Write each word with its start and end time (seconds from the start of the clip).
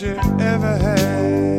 you 0.00 0.16
ever 0.40 0.78
had. 0.78 1.49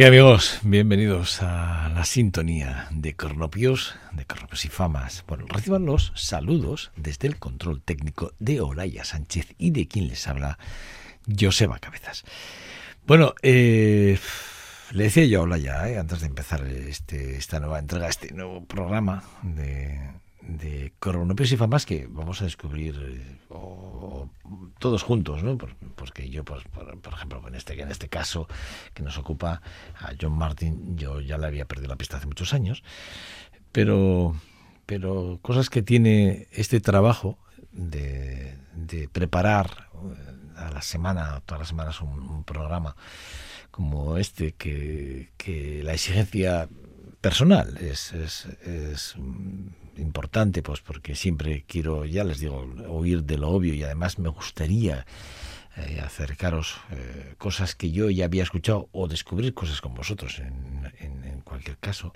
¿Qué 0.00 0.06
amigos? 0.06 0.60
Bienvenidos 0.62 1.42
a 1.42 1.90
la 1.90 2.06
sintonía 2.06 2.88
de 2.90 3.14
Cornopios, 3.14 3.96
de 4.12 4.24
Cornopios 4.24 4.64
y 4.64 4.68
Famas. 4.68 5.24
Bueno, 5.28 5.44
reciban 5.46 5.84
los 5.84 6.14
saludos 6.14 6.90
desde 6.96 7.28
el 7.28 7.38
control 7.38 7.82
técnico 7.82 8.32
de 8.38 8.62
Olaya 8.62 9.04
Sánchez 9.04 9.54
y 9.58 9.72
de 9.72 9.88
quien 9.88 10.08
les 10.08 10.26
habla, 10.26 10.58
Joseba 11.38 11.78
Cabezas. 11.80 12.24
Bueno, 13.06 13.34
eh, 13.42 14.18
le 14.92 15.04
decía 15.04 15.26
yo 15.26 15.40
a 15.40 15.42
Olaya, 15.42 15.86
eh, 15.90 15.98
antes 15.98 16.20
de 16.20 16.28
empezar 16.28 16.66
este, 16.66 17.36
esta 17.36 17.60
nueva 17.60 17.78
entrega, 17.78 18.08
este 18.08 18.32
nuevo 18.32 18.64
programa 18.64 19.22
de, 19.42 20.00
de 20.42 20.92
Cronopios 20.98 21.52
y 21.52 21.56
Famas 21.56 21.86
que 21.86 22.06
vamos 22.08 22.40
a 22.40 22.44
descubrir 22.44 22.96
eh, 23.02 23.38
todos 24.78 25.02
juntos, 25.02 25.42
¿no? 25.42 25.58
porque 25.96 26.30
yo, 26.30 26.44
pues, 26.44 26.62
por, 27.02 27.12
ejemplo, 27.12 27.42
en 27.46 27.54
este, 27.54 27.80
en 27.80 27.90
este 27.90 28.08
caso 28.08 28.48
que 28.94 29.02
nos 29.02 29.18
ocupa 29.18 29.60
a 29.98 30.12
John 30.20 30.32
Martin, 30.32 30.96
yo 30.96 31.20
ya 31.20 31.38
le 31.38 31.46
había 31.46 31.66
perdido 31.66 31.88
la 31.88 31.96
pista 31.96 32.16
hace 32.16 32.26
muchos 32.26 32.54
años, 32.54 32.82
pero, 33.72 34.34
pero 34.86 35.38
cosas 35.42 35.70
que 35.70 35.82
tiene 35.82 36.48
este 36.52 36.80
trabajo 36.80 37.38
de, 37.72 38.58
preparar 39.12 39.88
a 40.56 40.70
la 40.70 40.82
semana, 40.82 41.42
todas 41.46 41.60
las 41.60 41.68
semanas 41.68 42.00
un, 42.00 42.44
programa 42.44 42.96
como 43.70 44.16
este, 44.16 44.52
que, 44.52 45.30
que 45.36 45.82
la 45.84 45.92
exigencia 45.92 46.68
personal 47.20 47.76
es, 47.78 48.12
importante, 49.96 50.62
pues 50.62 50.80
porque 50.80 51.14
siempre 51.14 51.64
quiero, 51.66 52.04
ya 52.04 52.24
les 52.24 52.40
digo, 52.40 52.66
oír 52.88 53.24
de 53.24 53.38
lo 53.38 53.50
obvio 53.50 53.74
y 53.74 53.82
además 53.82 54.18
me 54.18 54.28
gustaría 54.28 55.06
eh, 55.76 56.00
acercaros 56.00 56.80
eh, 56.90 57.34
cosas 57.38 57.76
que 57.76 57.92
yo 57.92 58.10
ya 58.10 58.24
había 58.24 58.42
escuchado 58.42 58.88
o 58.90 59.06
descubrir 59.06 59.54
cosas 59.54 59.80
con 59.80 59.94
vosotros 59.94 60.40
en, 60.40 60.92
en, 60.98 61.40
cualquier 61.42 61.78
caso. 61.78 62.12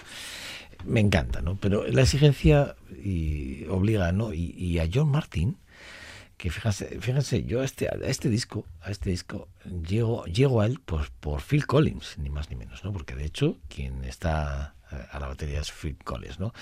Me 0.84 1.00
encanta, 1.00 1.40
¿no? 1.40 1.56
Pero 1.56 1.86
la 1.86 2.02
exigencia 2.02 2.76
y 3.02 3.64
obliga, 3.66 4.12
¿no? 4.12 4.32
Y, 4.32 4.78
a 4.78 4.88
John 4.92 5.08
Martin, 5.08 5.56
que 6.36 6.50
fíjense, 6.50 7.00
fíjense 7.00 7.44
yo 7.44 7.62
a 7.62 7.64
este, 7.64 7.88
a 7.88 7.94
este 8.02 8.28
disco, 8.28 8.66
a 8.80 8.90
este 8.90 9.10
disco, 9.10 9.48
llego, 9.88 10.24
llego 10.26 10.60
a 10.60 10.66
él 10.66 10.80
pues, 10.84 11.10
por 11.20 11.40
Phil 11.40 11.66
Collins, 11.66 12.18
ni 12.18 12.30
más 12.30 12.50
ni 12.50 12.56
menos, 12.56 12.84
¿no? 12.84 12.92
Porque 12.92 13.14
de 13.14 13.24
hecho, 13.24 13.58
quien 13.68 14.04
está 14.04 14.73
a 14.90 15.18
la 15.18 15.28
batería 15.28 15.60
es 15.60 15.72
Phil 15.72 15.96
Collins, 16.04 16.38
¿no? 16.38 16.52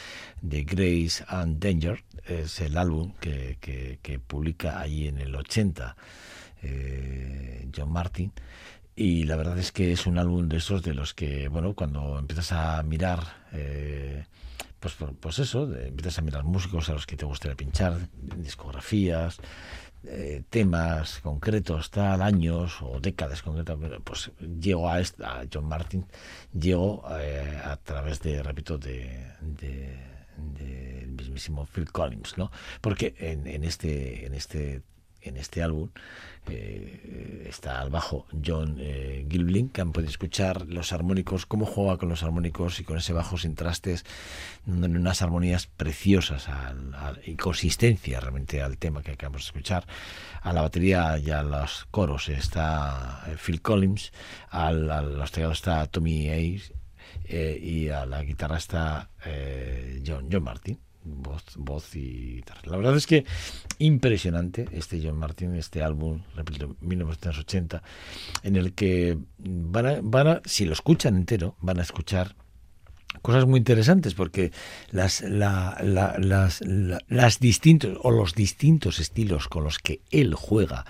The 0.46 0.62
Grace 0.62 1.24
and 1.28 1.58
Danger 1.58 2.04
es 2.24 2.60
el 2.60 2.76
álbum 2.78 3.12
que, 3.20 3.58
que, 3.60 4.18
publica 4.18 4.80
ahí 4.80 5.08
en 5.08 5.18
el 5.18 5.34
80 5.34 5.96
eh, 6.62 7.68
John 7.74 7.92
Martin. 7.92 8.32
Y 8.94 9.24
la 9.24 9.36
verdad 9.36 9.58
es 9.58 9.72
que 9.72 9.92
es 9.92 10.06
un 10.06 10.18
álbum 10.18 10.48
de 10.48 10.58
esos 10.58 10.82
de 10.82 10.94
los 10.94 11.14
que, 11.14 11.48
bueno, 11.48 11.74
cuando 11.74 12.18
empiezas 12.18 12.52
a 12.52 12.82
mirar 12.82 13.20
eh, 13.52 14.24
pues, 14.82 14.96
pues 15.20 15.38
eso, 15.38 15.72
empiezas 15.76 16.18
a 16.18 16.22
mirar 16.22 16.42
músicos 16.42 16.88
a 16.88 16.94
los 16.94 17.06
que 17.06 17.16
te 17.16 17.24
gustaría 17.24 17.56
pinchar, 17.56 18.08
discografías, 18.36 19.38
eh, 20.04 20.42
temas 20.50 21.20
concretos, 21.20 21.90
tal, 21.90 22.22
años 22.22 22.80
o 22.82 23.00
décadas 23.00 23.42
concretas, 23.42 23.78
pues 24.04 24.30
llego 24.60 24.88
a, 24.88 25.00
esta, 25.00 25.40
a 25.40 25.44
John 25.52 25.66
Martin, 25.66 26.06
llego 26.52 27.04
eh, 27.18 27.60
a 27.64 27.76
través 27.76 28.20
de, 28.20 28.42
repito, 28.42 28.78
de, 28.78 29.32
de, 29.40 29.96
de, 30.36 31.06
mismísimo 31.06 31.66
Phil 31.66 31.90
Collins, 31.90 32.36
¿no? 32.36 32.50
Porque 32.80 33.14
en, 33.18 33.46
en 33.46 33.64
este, 33.64 34.26
en 34.26 34.34
este 34.34 34.82
en 35.22 35.36
este 35.36 35.62
álbum 35.62 35.90
eh, 36.48 37.46
está 37.48 37.80
al 37.80 37.90
bajo 37.90 38.26
John 38.44 38.76
eh, 38.80 39.24
Gilblin, 39.30 39.68
que 39.68 39.84
podido 39.84 40.10
escuchar 40.10 40.66
los 40.66 40.92
armónicos, 40.92 41.46
cómo 41.46 41.66
juega 41.66 41.98
con 41.98 42.08
los 42.08 42.24
armónicos 42.24 42.80
y 42.80 42.84
con 42.84 42.98
ese 42.98 43.12
bajo 43.12 43.38
sin 43.38 43.54
trastes, 43.54 44.04
dándole 44.66 44.98
unas 44.98 45.22
armonías 45.22 45.66
preciosas 45.68 46.48
y 47.24 47.36
consistencia 47.36 48.18
realmente 48.18 48.60
al 48.60 48.76
tema 48.78 49.02
que 49.02 49.12
acabamos 49.12 49.42
de 49.42 49.46
escuchar. 49.46 49.86
A 50.40 50.52
la 50.52 50.62
batería 50.62 51.16
y 51.18 51.30
a 51.30 51.42
los 51.44 51.86
coros 51.90 52.28
está 52.28 53.22
eh, 53.28 53.36
Phil 53.36 53.62
Collins, 53.62 54.12
al, 54.50 54.90
a 54.90 55.00
los 55.00 55.30
teclados 55.30 55.58
está 55.58 55.86
Tommy 55.86 56.28
Ace 56.28 56.74
eh, 57.24 57.58
y 57.62 57.88
a 57.88 58.04
la 58.04 58.22
guitarra 58.24 58.56
está 58.56 59.10
John, 60.04 60.28
John 60.30 60.42
Martin 60.42 60.78
voz, 61.04 61.44
voz 61.56 61.94
y 61.96 62.36
guitarra. 62.36 62.62
La 62.64 62.76
verdad 62.76 62.96
es 62.96 63.06
que 63.06 63.24
impresionante 63.78 64.66
este 64.72 65.00
John 65.02 65.18
Martin, 65.18 65.54
este 65.54 65.82
álbum, 65.82 66.22
repito, 66.34 66.76
1980, 66.80 67.82
en 68.42 68.56
el 68.56 68.74
que 68.74 69.18
van 69.38 70.10
van 70.10 70.28
a, 70.28 70.42
si 70.44 70.64
lo 70.64 70.72
escuchan 70.72 71.16
entero, 71.16 71.56
van 71.60 71.78
a 71.78 71.82
escuchar 71.82 72.36
cosas 73.20 73.46
muy 73.46 73.58
interesantes 73.58 74.14
porque 74.14 74.52
las, 74.90 75.20
la, 75.20 75.76
la, 75.82 76.16
las, 76.18 76.60
la, 76.62 76.98
las 77.08 77.40
distintos 77.40 77.98
o 78.02 78.10
los 78.10 78.34
distintos 78.34 79.00
estilos 79.00 79.48
con 79.48 79.64
los 79.64 79.78
que 79.78 80.00
él 80.10 80.34
juega 80.34 80.86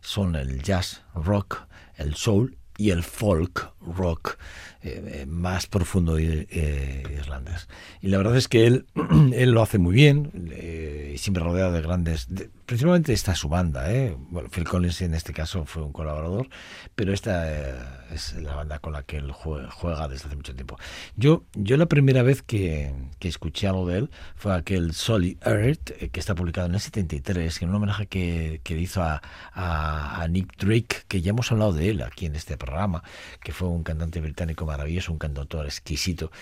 son 0.00 0.36
el 0.36 0.62
jazz, 0.62 1.02
rock, 1.14 1.66
el 1.96 2.14
soul 2.14 2.58
y 2.78 2.90
el 2.90 3.02
folk 3.02 3.70
rock 3.80 4.38
eh, 4.82 5.26
más 5.28 5.66
profundo 5.66 6.18
eh, 6.18 7.04
irlandés. 7.16 7.68
Y 8.00 8.08
la 8.08 8.18
verdad 8.18 8.36
es 8.36 8.48
que 8.48 8.66
él, 8.66 8.86
él 9.34 9.52
lo 9.52 9.62
hace 9.62 9.78
muy 9.78 9.94
bien, 9.94 10.50
eh, 10.52 11.14
siempre 11.18 11.44
rodeado 11.44 11.72
de 11.72 11.82
grandes... 11.82 12.26
De, 12.28 12.50
principalmente 12.72 13.12
está 13.12 13.34
su 13.34 13.50
banda, 13.50 13.92
¿eh? 13.92 14.16
Bueno, 14.30 14.48
Phil 14.48 14.64
Collins 14.64 15.02
en 15.02 15.12
este 15.12 15.34
caso 15.34 15.66
fue 15.66 15.82
un 15.82 15.92
colaborador, 15.92 16.48
pero 16.94 17.12
esta 17.12 17.52
eh, 17.52 17.74
es 18.10 18.32
la 18.36 18.54
banda 18.54 18.78
con 18.78 18.94
la 18.94 19.02
que 19.02 19.18
él 19.18 19.30
juega, 19.30 20.08
desde 20.08 20.28
hace 20.28 20.36
mucho 20.36 20.54
tiempo. 20.54 20.78
Yo, 21.14 21.44
yo 21.52 21.76
la 21.76 21.84
primera 21.84 22.22
vez 22.22 22.40
que, 22.40 22.94
que 23.18 23.28
escuché 23.28 23.66
algo 23.66 23.86
de 23.86 23.98
él 23.98 24.10
fue 24.36 24.54
aquel 24.54 24.94
Solid 24.94 25.36
Earth, 25.44 25.90
eh, 26.00 26.08
que 26.08 26.18
está 26.18 26.34
publicado 26.34 26.66
en 26.66 26.72
el 26.72 26.80
73, 26.80 27.58
que 27.58 27.64
en 27.66 27.68
un 27.68 27.76
homenaje 27.76 28.06
que, 28.06 28.62
que 28.64 28.78
hizo 28.78 29.02
a, 29.02 29.20
a 29.52 30.26
Nick 30.28 30.56
Drake, 30.56 31.02
que 31.08 31.20
ya 31.20 31.28
hemos 31.28 31.52
hablado 31.52 31.74
de 31.74 31.90
él 31.90 32.00
aquí 32.00 32.24
en 32.24 32.36
este 32.36 32.56
programa, 32.56 33.02
que 33.44 33.52
fue 33.52 33.68
un 33.68 33.82
cantante 33.82 34.18
británico 34.22 34.64
maravilloso, 34.64 35.12
un 35.12 35.18
cantautor 35.18 35.66
exquisito, 35.66 36.32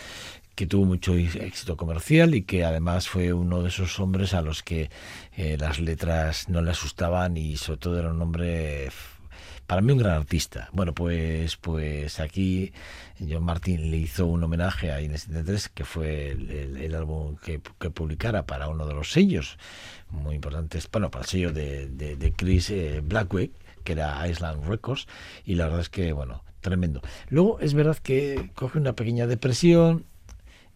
que 0.54 0.66
tuvo 0.66 0.84
mucho 0.84 1.14
éxito 1.14 1.76
comercial 1.76 2.34
y 2.34 2.42
que 2.42 2.64
además 2.64 3.08
fue 3.08 3.32
uno 3.32 3.62
de 3.62 3.68
esos 3.68 3.98
hombres 4.00 4.34
a 4.34 4.42
los 4.42 4.62
que 4.62 4.90
eh, 5.36 5.56
las 5.58 5.80
letras 5.80 6.48
no 6.48 6.62
le 6.62 6.70
asustaban 6.70 7.36
y 7.36 7.56
sobre 7.56 7.78
todo 7.78 7.98
era 7.98 8.10
un 8.10 8.20
hombre 8.20 8.90
para 9.70 9.82
mí 9.82 9.92
un 9.92 9.98
gran 9.98 10.16
artista. 10.16 10.68
Bueno, 10.72 10.92
pues 10.94 11.56
pues 11.56 12.18
aquí 12.18 12.72
John 13.20 13.44
Martin 13.44 13.88
le 13.90 13.98
hizo 13.98 14.26
un 14.26 14.42
homenaje 14.42 14.90
a 14.90 15.00
Inés 15.00 15.22
73, 15.22 15.68
que 15.68 15.84
fue 15.84 16.30
el, 16.30 16.92
álbum 16.92 17.36
que, 17.36 17.60
que, 17.78 17.90
publicara 17.90 18.46
para 18.46 18.66
uno 18.66 18.84
de 18.84 18.94
los 18.94 19.12
sellos 19.12 19.58
muy 20.10 20.34
importantes, 20.34 20.88
bueno, 20.90 21.08
para 21.10 21.22
el 21.22 21.28
sello 21.28 21.52
de, 21.52 21.86
de, 21.86 22.16
de 22.16 22.32
Chris 22.32 22.70
eh, 22.70 23.00
Blackway, 23.00 23.52
que 23.84 23.92
era 23.92 24.26
Island 24.26 24.66
Records, 24.66 25.06
y 25.44 25.54
la 25.54 25.66
verdad 25.66 25.82
es 25.82 25.88
que, 25.88 26.12
bueno, 26.12 26.42
tremendo. 26.60 27.00
Luego 27.28 27.60
es 27.60 27.74
verdad 27.74 27.96
que 27.96 28.50
coge 28.54 28.78
una 28.78 28.94
pequeña 28.94 29.28
depresión, 29.28 30.04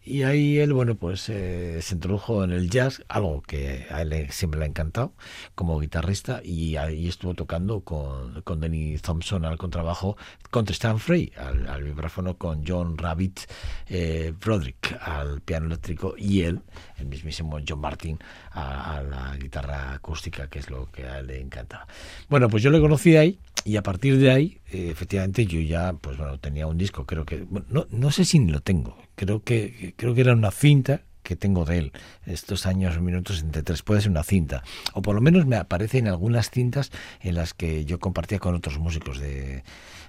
y 0.05 0.23
ahí 0.23 0.59
él, 0.59 0.73
bueno, 0.73 0.95
pues 0.95 1.27
eh, 1.29 1.81
se 1.81 1.95
introdujo 1.95 2.43
en 2.43 2.51
el 2.51 2.69
jazz, 2.69 3.03
algo 3.07 3.41
que 3.41 3.87
a 3.89 4.01
él 4.01 4.27
siempre 4.29 4.59
le 4.59 4.65
ha 4.65 4.69
encantado 4.69 5.13
como 5.55 5.79
guitarrista, 5.79 6.41
y 6.43 6.75
ahí 6.75 7.07
estuvo 7.07 7.33
tocando 7.33 7.81
con, 7.81 8.41
con 8.43 8.59
Denny 8.59 8.97
Thompson 8.99 9.45
al 9.45 9.57
contrabajo, 9.57 10.15
con 10.51 10.65
Tristan 10.65 10.99
Frey 10.99 11.31
al, 11.37 11.67
al 11.67 11.83
vibráfono, 11.83 12.37
con 12.37 12.63
John 12.65 12.97
Rabbit 12.97 13.41
eh, 13.87 14.33
Broderick 14.39 14.97
al 15.01 15.41
piano 15.41 15.65
eléctrico, 15.65 16.13
y 16.17 16.41
él, 16.41 16.61
el 16.97 17.07
mismísimo 17.07 17.59
John 17.67 17.79
Martin, 17.79 18.19
a, 18.51 18.97
a, 18.97 19.03
la 19.03 19.35
guitarra 19.37 19.93
acústica, 19.93 20.47
que 20.47 20.59
es 20.59 20.69
lo 20.69 20.91
que 20.91 21.05
a 21.07 21.19
él 21.19 21.27
le 21.27 21.41
encantaba. 21.41 21.87
Bueno, 22.29 22.47
pues 22.47 22.61
yo 22.61 22.69
le 22.69 22.79
conocí 22.79 23.17
ahí, 23.17 23.39
y 23.65 23.77
a 23.77 23.83
partir 23.83 24.19
de 24.19 24.31
ahí, 24.31 24.61
eh, 24.71 24.89
efectivamente, 24.91 25.45
yo 25.47 25.59
ya, 25.59 25.93
pues 25.93 26.17
bueno, 26.17 26.39
tenía 26.39 26.67
un 26.67 26.77
disco, 26.77 27.05
creo 27.05 27.25
que, 27.25 27.41
bueno, 27.41 27.65
no, 27.69 27.87
no 27.89 28.11
sé 28.11 28.23
si 28.23 28.39
lo 28.45 28.61
tengo, 28.61 28.95
creo 29.15 29.43
que 29.43 29.95
creo 29.97 30.13
que 30.13 30.21
era 30.21 30.33
una 30.33 30.51
cinta 30.51 31.01
que 31.25 31.35
tengo 31.35 31.65
de 31.65 31.79
él 31.79 31.91
estos 32.25 32.65
años 32.65 33.01
minutos 33.01 33.41
entre 33.41 33.63
tres 33.63 33.81
puede 33.81 33.99
ser 33.99 34.11
una 34.11 34.23
cinta. 34.23 34.63
O 34.93 35.01
por 35.01 35.15
lo 35.15 35.21
menos 35.21 35.45
me 35.45 35.57
aparece 35.57 35.97
en 35.97 36.07
algunas 36.07 36.51
cintas 36.51 36.91
en 37.19 37.35
las 37.35 37.53
que 37.53 37.83
yo 37.83 37.99
compartía 37.99 38.39
con 38.39 38.55
otros 38.55 38.77
músicos 38.79 39.19
de 39.19 39.63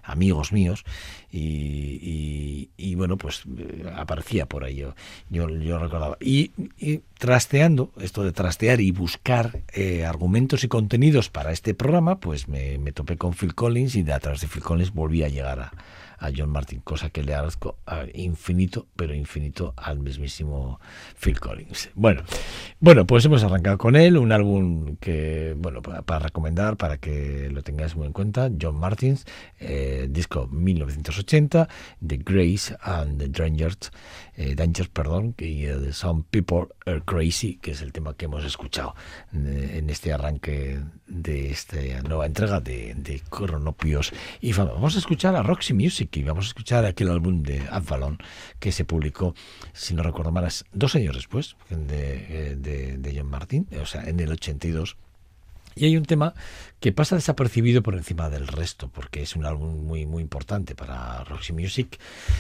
amigos 0.05 0.53
míos 0.53 0.85
y, 1.33 2.71
y, 2.77 2.95
bueno 2.95 3.19
pues 3.19 3.43
aparecía 3.97 4.47
por 4.47 4.63
ahí 4.63 4.77
yo 4.77 4.95
yo, 5.31 5.49
yo 5.49 5.81
recordaba. 5.81 6.17
Y, 6.21 6.53
y, 6.79 7.01
trasteando 7.19 7.91
esto 8.01 8.23
de 8.23 8.31
trastear 8.31 8.81
y 8.81 8.93
buscar 8.93 9.63
eh, 9.73 10.05
argumentos 10.05 10.63
y 10.63 10.69
contenidos 10.69 11.29
para 11.29 11.51
este 11.51 11.75
programa 11.75 12.21
pues 12.21 12.47
me, 12.47 12.79
me 12.79 12.93
topé 12.93 13.17
con 13.17 13.35
Phil 13.35 13.55
Collins 13.55 13.97
y 13.97 14.03
de 14.03 14.13
atrás 14.13 14.41
de 14.41 14.47
Phil 14.47 14.63
Collins 14.63 14.93
volví 14.93 15.25
a 15.25 15.29
llegar 15.29 15.59
a 15.59 15.73
a 16.19 16.31
John 16.35 16.51
Martin, 16.51 16.81
cosa 16.81 17.11
que 17.11 17.23
le 17.23 17.35
agradezco 17.35 17.79
infinito, 18.15 18.87
pero 18.97 19.15
infinito 19.15 19.75
al 19.77 19.99
mismísimo 19.99 20.81
Phil 21.21 21.39
Collins. 21.41 21.91
Bueno, 21.95 22.23
bueno, 22.81 23.07
pues 23.07 23.25
hemos 23.25 23.43
arrancado 23.43 23.79
con 23.79 23.97
él, 23.97 24.17
un 24.17 24.33
álbum 24.33 24.97
que, 24.97 25.55
bueno, 25.57 25.83
para, 25.83 26.19
recomendar, 26.19 26.77
para 26.77 26.99
que 26.99 27.51
lo 27.51 27.63
tengáis 27.63 27.97
muy 27.97 28.07
en 28.07 28.13
cuenta, 28.13 28.51
John 28.61 28.77
Martins, 28.77 29.25
eh, 29.59 30.07
disco 30.11 30.47
1980, 30.49 31.69
The 32.07 32.17
Grace 32.19 32.77
and 32.83 33.19
the 33.19 33.29
Dangers, 33.29 33.91
eh, 34.37 34.55
Dangers, 34.55 34.89
perdón, 34.89 35.35
y 35.39 35.69
uh, 35.69 35.93
Some 35.93 36.25
People 36.31 36.69
Are 36.87 37.03
Crazy, 37.03 37.57
que 37.57 37.73
es 37.73 37.83
el 37.83 37.93
tema 37.93 38.15
que 38.15 38.27
hemos 38.27 38.45
escuchado 38.45 38.95
eh, 39.35 39.77
en 39.79 39.91
este 39.91 40.13
arranque 40.13 40.81
de 41.07 41.51
esta 41.51 41.79
nueva 42.03 42.27
entrega 42.27 42.61
de, 42.61 42.95
de 42.95 43.21
Cronopios 43.31 44.13
y 44.41 44.53
Fama. 44.53 44.73
Vamos 44.73 44.97
a 44.97 44.99
escuchar 44.99 45.37
a 45.37 45.43
Roxy 45.43 45.73
Music 45.73 46.06
y 46.13 46.23
vamos 46.23 46.47
a 46.47 46.49
escuchar 46.49 46.85
aquel 46.85 47.11
álbum 47.11 47.43
de 47.43 47.63
Avalon 47.71 48.19
que 48.59 48.73
se 48.73 48.85
publicó, 48.85 49.35
si 49.73 49.95
no 49.95 50.03
recuerdo 50.03 50.33
mal, 50.33 50.49
dos 50.73 50.95
años 50.95 51.17
después 51.17 51.57
de, 51.71 52.57
de, 52.57 52.97
de 52.99 53.17
John 53.17 53.29
Martin, 53.29 53.67
o 53.81 53.87
sea, 53.87 54.05
en 54.05 54.21
el 54.21 54.33
82. 54.33 54.97
Y 55.75 55.85
hay 55.85 55.97
un 55.97 56.05
tema 56.07 56.35
que 56.81 56.93
pasa 56.93 57.17
desapercibido 57.17 57.83
por 57.83 57.95
encima 57.95 58.31
del 58.31 58.47
resto, 58.47 58.89
porque 58.89 59.23
es 59.23 59.37
un 59.37 59.47
álbum 59.47 59.87
muy 59.87 60.07
muy 60.07 60.23
importante 60.23 60.75
para 60.75 61.25
Roxy 61.25 61.53
Music 61.53 61.99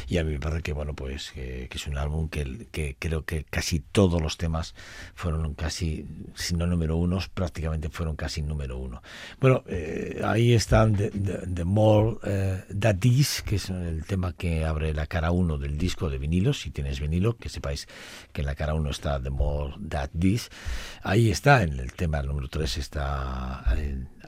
y 0.08 0.18
a 0.18 0.24
mí 0.24 0.32
me 0.32 0.40
parece 0.40 0.62
que 0.62 0.72
bueno 0.72 0.94
pues 0.94 1.32
que, 1.32 1.68
es 1.70 1.86
un 1.86 1.98
álbum 1.98 2.28
que, 2.28 2.68
que, 2.70 2.96
creo 2.98 3.24
que 3.24 3.44
casi 3.44 3.80
todos 3.80 4.20
los 4.20 4.36
temas 4.38 4.74
fueron 5.14 5.54
casi, 5.54 6.06
si 6.34 6.54
no 6.54 6.66
número 6.66 6.96
uno, 6.96 7.18
prácticamente 7.34 7.88
fueron 7.90 8.16
casi 8.16 8.42
número 8.42 8.78
uno. 8.78 9.02
Bueno, 9.40 9.62
eh, 9.66 10.20
ahí 10.24 10.52
están 10.52 10.94
The, 10.96 11.64
More 11.64 12.10
uh, 12.10 12.78
That 12.78 12.96
This, 12.96 13.42
que 13.42 13.56
es 13.56 13.70
el 13.70 14.04
tema 14.04 14.32
que 14.32 14.64
abre 14.64 14.94
la 14.94 15.06
cara 15.06 15.30
1 15.30 15.58
del 15.58 15.76
disco 15.76 16.10
de 16.10 16.18
vinilo. 16.18 16.52
Si 16.52 16.70
tienes 16.70 17.00
vinilo, 17.00 17.36
que 17.36 17.48
sepáis 17.48 17.86
que 18.32 18.42
en 18.42 18.46
la 18.46 18.54
cara 18.54 18.74
1 18.74 18.90
está 18.90 19.20
The 19.20 19.30
More 19.30 19.74
That 19.88 20.10
This. 20.18 20.50
Ahí 21.02 21.30
está, 21.30 21.62
en 21.62 21.78
el 21.78 21.92
tema 21.92 22.22
número 22.22 22.48
3 22.48 22.78
está 22.78 23.64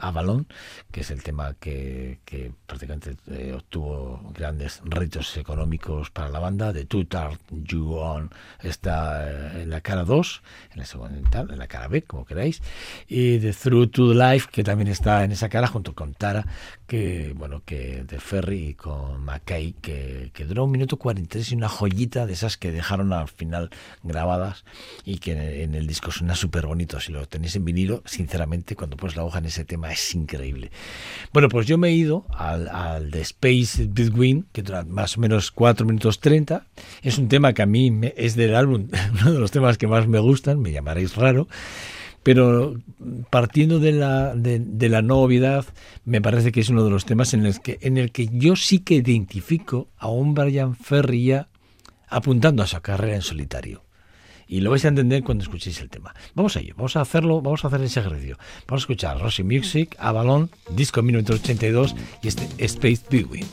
Avalon, 0.00 0.46
que 0.90 1.00
es 1.00 1.10
el 1.10 1.22
tema 1.22 1.54
que, 1.58 2.18
prácticamente 2.66 3.16
eh, 3.28 3.52
obtuvo 3.54 4.32
grandes 4.34 4.80
retos 4.84 5.36
económicos 5.36 6.10
para 6.10 6.28
la 6.28 6.38
banda. 6.38 6.72
The 6.72 6.84
Two 6.84 7.06
Tart 7.06 7.40
You 7.50 7.94
On 7.94 8.30
está 8.62 9.30
eh, 9.30 9.62
en 9.62 9.70
la 9.70 9.80
cara 9.80 10.04
2, 10.04 10.42
en 10.72 10.78
la 10.78 10.86
segunda, 10.86 11.40
en 11.40 11.58
la 11.58 11.66
cara 11.66 11.88
B, 11.88 12.02
como 12.02 12.24
queráis. 12.24 12.62
Y 13.06 13.38
The 13.38 13.52
Through 13.52 13.90
to 13.90 14.12
the 14.12 14.14
Life, 14.14 14.48
que 14.50 14.64
también 14.64 14.88
está 14.88 15.24
en 15.24 15.32
esa 15.32 15.48
cara 15.48 15.66
junto 15.66 15.94
con 15.94 16.14
Tara, 16.14 16.46
que 16.88 17.34
bueno, 17.36 17.62
que 17.66 18.02
de 18.08 18.18
Ferry 18.18 18.72
con 18.72 19.22
McKay, 19.22 19.74
que, 19.74 20.30
que 20.32 20.46
duró 20.46 20.64
un 20.64 20.70
minuto 20.70 20.96
43 20.96 21.52
y 21.52 21.54
una 21.54 21.68
joyita 21.68 22.24
de 22.24 22.32
esas 22.32 22.56
que 22.56 22.72
dejaron 22.72 23.12
al 23.12 23.28
final 23.28 23.68
grabadas 24.02 24.64
y 25.04 25.18
que 25.18 25.62
en, 25.62 25.74
el 25.74 25.86
disco 25.86 26.10
suena 26.10 26.34
súper 26.34 26.66
bonito. 26.66 26.98
Si 26.98 27.12
lo 27.12 27.28
tenéis 27.28 27.56
en 27.56 27.66
vinilo, 27.66 28.02
sinceramente, 28.06 28.74
cuando 28.74 28.96
pones 28.96 29.16
la 29.16 29.24
hoja 29.24 29.38
en 29.38 29.44
ese 29.44 29.66
tema 29.66 29.92
es 29.92 30.14
increíble. 30.14 30.70
Bueno, 31.34 31.50
pues 31.50 31.66
yo 31.66 31.76
me 31.76 31.88
he 31.88 31.92
ido 31.92 32.24
al, 32.30 32.68
al 32.68 33.10
de 33.10 33.20
Space 33.20 33.86
Between, 33.86 34.46
que 34.52 34.62
dura 34.62 34.82
más 34.84 35.18
o 35.18 35.20
menos 35.20 35.50
4 35.50 35.84
minutos 35.84 36.20
30. 36.20 36.64
Es 37.02 37.18
un 37.18 37.28
tema 37.28 37.52
que 37.52 37.60
a 37.60 37.66
mí 37.66 37.92
es 38.16 38.34
del 38.34 38.54
álbum, 38.54 38.88
uno 39.20 39.32
de 39.34 39.38
los 39.38 39.50
temas 39.50 39.76
que 39.76 39.86
más 39.86 40.08
me 40.08 40.20
gustan, 40.20 40.58
me 40.58 40.72
llamaréis 40.72 41.16
raro 41.16 41.48
pero 42.22 42.74
partiendo 43.30 43.78
de 43.78 43.92
la, 43.92 44.34
de, 44.34 44.88
la 44.88 45.02
novedad, 45.02 45.64
me 46.04 46.20
parece 46.20 46.52
que 46.52 46.60
es 46.60 46.68
uno 46.68 46.84
de 46.84 46.90
los 46.90 47.04
temas 47.04 47.34
en, 47.34 47.46
el 47.46 47.60
que, 47.60 47.78
en 47.82 47.96
el 47.96 48.12
que 48.12 48.28
yo 48.32 48.56
sí 48.56 48.80
que 48.80 48.94
identifico 48.94 49.88
a 49.96 50.08
un 50.08 50.34
Brian 50.34 50.74
Ferry 50.76 51.24
ya 51.24 51.48
apuntando 52.08 52.62
a 52.62 52.66
su 52.66 52.80
carrera 52.80 53.16
en 53.16 53.22
solitario. 53.22 53.84
Y 54.46 54.60
lo 54.60 54.70
vais 54.70 54.84
a 54.86 54.88
entender 54.88 55.22
cuando 55.22 55.44
escuchéis 55.44 55.78
el 55.80 55.90
tema. 55.90 56.14
Vamos 56.34 56.56
a 56.56 56.60
ello, 56.60 56.74
vamos 56.76 56.96
a 56.96 57.02
hacerlo, 57.02 57.42
vamos 57.42 57.64
a 57.64 57.68
hacer 57.68 57.82
ese 57.82 58.00
ejercicio. 58.00 58.38
Vamos 58.66 58.82
a 58.82 58.84
escuchar 58.84 59.20
Rosy 59.20 59.42
Music, 59.42 59.94
Avalon, 59.98 60.50
disco 60.70 61.02
1982 61.02 61.94
y 62.22 62.28
este 62.28 62.48
Space 62.64 63.02
Between. 63.10 63.46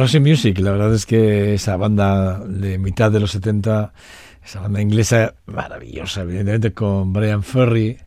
Roxy 0.00 0.18
Music, 0.18 0.58
la 0.60 0.70
verdad 0.70 0.94
es 0.94 1.04
que 1.04 1.52
esa 1.52 1.76
banda 1.76 2.38
de 2.38 2.78
mitad 2.78 3.12
de 3.12 3.20
los 3.20 3.32
70, 3.32 3.92
esa 4.42 4.60
banda 4.60 4.80
inglesa 4.80 5.34
maravillosa, 5.44 6.22
evidentemente 6.22 6.72
con 6.72 7.12
Brian 7.12 7.42
Ferry 7.42 7.98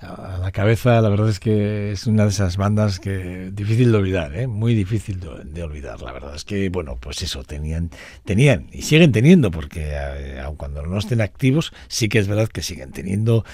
a 0.00 0.38
la 0.40 0.52
cabeza, 0.52 1.00
la 1.00 1.08
verdad 1.08 1.28
es 1.28 1.40
que 1.40 1.90
es 1.90 2.06
una 2.06 2.22
de 2.22 2.28
esas 2.28 2.56
bandas 2.56 3.00
que 3.00 3.50
difícil 3.52 3.90
de 3.90 3.98
olvidar, 3.98 4.36
¿eh? 4.36 4.46
muy 4.46 4.76
difícil 4.76 5.18
de, 5.18 5.62
olvidar. 5.64 6.00
La 6.00 6.12
verdad 6.12 6.36
es 6.36 6.44
que, 6.44 6.68
bueno, 6.68 6.96
pues 7.00 7.22
eso, 7.22 7.42
tenían, 7.42 7.90
tenían 8.24 8.68
y 8.70 8.82
siguen 8.82 9.10
teniendo, 9.10 9.50
porque 9.50 9.88
eh, 9.90 10.38
aun 10.38 10.54
cuando 10.54 10.86
no 10.86 10.96
estén 10.96 11.20
activos, 11.20 11.72
sí 11.88 12.08
que 12.08 12.20
es 12.20 12.28
verdad 12.28 12.46
que 12.46 12.62
siguen 12.62 12.92
teniendo 12.92 13.44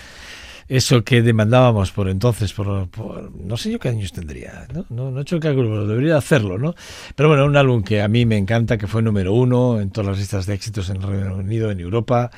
eso 0.68 1.02
que 1.02 1.22
demandábamos 1.22 1.92
por 1.92 2.08
entonces, 2.08 2.52
por, 2.52 2.88
no 3.34 3.56
sé 3.56 3.70
yo 3.70 3.78
qué 3.78 3.88
años 3.88 4.12
tendría, 4.12 4.66
¿no? 4.72 4.84
No, 4.90 5.18
he 5.18 5.22
hecho 5.22 5.36
el 5.36 5.42
cálculo, 5.42 5.70
pero 5.70 5.86
debería 5.86 6.16
hacerlo, 6.16 6.58
¿no? 6.58 6.74
Pero 7.14 7.28
bueno, 7.28 7.46
un 7.46 7.56
álbum 7.56 7.82
que 7.82 8.02
a 8.02 8.08
mí 8.08 8.26
me 8.26 8.36
encanta, 8.36 8.76
que 8.76 8.86
fue 8.86 9.02
número 9.02 9.32
uno 9.32 9.80
en 9.80 9.90
todas 9.90 10.08
las 10.08 10.18
listas 10.18 10.46
de 10.46 10.54
éxitos 10.54 10.90
en 10.90 10.96
el 10.96 11.02
Reino 11.02 11.36
Unido, 11.36 11.70
en 11.70 11.80
Europa, 11.80 12.30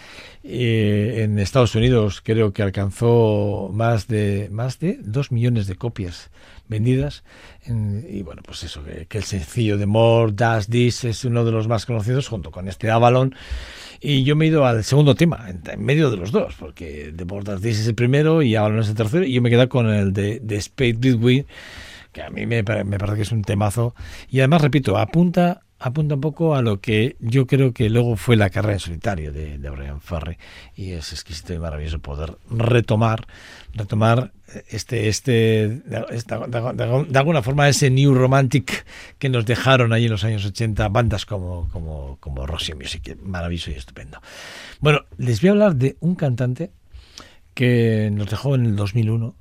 eh, 0.42 1.20
en 1.24 1.38
Estados 1.38 1.74
Unidos 1.74 2.22
creo 2.24 2.54
que 2.54 2.62
alcanzó 2.62 3.70
más 3.74 4.06
de 4.06 4.48
más 4.50 4.78
de 4.78 4.98
dos 5.02 5.32
millones 5.32 5.66
de 5.66 5.74
copias 5.74 6.30
vendidas 6.66 7.24
y 7.66 8.22
bueno 8.22 8.40
pues 8.42 8.62
eso 8.62 8.82
que, 8.82 9.18
el 9.18 9.24
sencillo 9.24 9.76
de 9.76 9.84
More 9.84 10.32
Does 10.32 10.68
This 10.68 11.04
es 11.04 11.26
uno 11.26 11.44
de 11.44 11.52
los 11.52 11.68
más 11.68 11.84
conocidos 11.84 12.28
junto 12.28 12.50
con 12.50 12.68
este 12.68 12.90
Avalon 12.90 13.34
y 14.00 14.24
yo 14.24 14.36
me 14.36 14.46
he 14.46 14.48
ido 14.48 14.64
al 14.66 14.82
segundo 14.84 15.14
tema, 15.14 15.46
en, 15.48 15.84
medio 15.84 16.10
de 16.10 16.16
los 16.16 16.32
dos, 16.32 16.54
porque 16.58 17.12
The 17.14 17.24
Border 17.24 17.60
This 17.60 17.80
es 17.80 17.86
el 17.88 17.94
primero 17.94 18.42
y 18.42 18.56
Avalon 18.56 18.80
es 18.80 18.88
el 18.88 18.94
tercero, 18.94 19.24
y 19.24 19.32
yo 19.32 19.42
me 19.42 19.48
he 19.48 19.52
quedado 19.52 19.68
con 19.68 19.88
el 19.88 20.12
de, 20.12 20.40
de 20.40 20.60
Spade 20.60 20.94
Between, 20.94 21.46
que 22.12 22.22
a 22.22 22.30
mí 22.30 22.46
me, 22.46 22.62
me 22.62 22.98
parece 22.98 23.16
que 23.16 23.22
es 23.22 23.32
un 23.32 23.42
temazo. 23.42 23.94
Y 24.28 24.40
además, 24.40 24.62
repito, 24.62 24.96
apunta 24.96 25.62
apunta 25.80 26.14
un 26.14 26.20
poco 26.20 26.54
a 26.54 26.62
lo 26.62 26.80
que 26.80 27.16
yo 27.20 27.46
creo 27.46 27.72
que 27.72 27.88
luego 27.88 28.14
fue 28.16 28.36
la 28.36 28.50
carrera 28.50 28.74
en 28.74 28.80
solitario 28.80 29.32
de, 29.32 29.58
Brian 29.70 30.00
Ferry 30.00 30.36
y 30.76 30.92
es 30.92 31.12
exquisito 31.12 31.54
y 31.54 31.58
maravilloso 31.58 32.00
poder 32.00 32.36
retomar 32.50 33.26
retomar 33.72 34.32
este 34.68 35.08
este 35.08 35.82
de, 35.86 37.18
alguna 37.18 37.42
forma 37.42 37.68
ese 37.68 37.88
new 37.88 38.14
romantic 38.14 38.84
que 39.18 39.30
nos 39.30 39.46
dejaron 39.46 39.94
ahí 39.94 40.04
en 40.04 40.10
los 40.10 40.22
años 40.22 40.44
80 40.44 40.86
bandas 40.90 41.24
como 41.24 41.68
como 41.70 42.18
como 42.20 42.46
Roxy 42.46 42.74
Music 42.74 43.16
maravilloso 43.22 43.70
y 43.70 43.74
estupendo. 43.74 44.20
Bueno 44.80 45.00
les 45.16 45.40
voy 45.40 45.48
a 45.48 45.52
hablar 45.52 45.76
de 45.76 45.96
un 46.00 46.14
cantante 46.14 46.72
que 47.54 48.10
nos 48.12 48.28
dejó 48.28 48.54
en 48.54 48.66
el 48.66 48.76
2001 48.76 49.34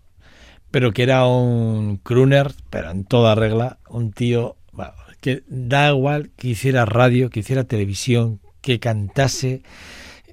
pero 0.72 0.93
que 0.93 1.03
era 1.03 1.25
un 1.25 1.98
crooner 1.98 2.53
pero 2.69 2.92
en 2.92 3.03
toda 3.03 3.35
regla 3.35 3.79
un 3.90 4.13
tío 4.13 4.55
que 5.22 5.44
da 5.48 5.90
igual 5.90 6.29
que 6.36 6.50
hiciera 6.50 6.86
radio, 6.86 7.29
que 7.29 7.42
hiciera 7.42 7.64
televisión, 7.64 8.40
que 8.62 8.79
cantase, 8.79 9.62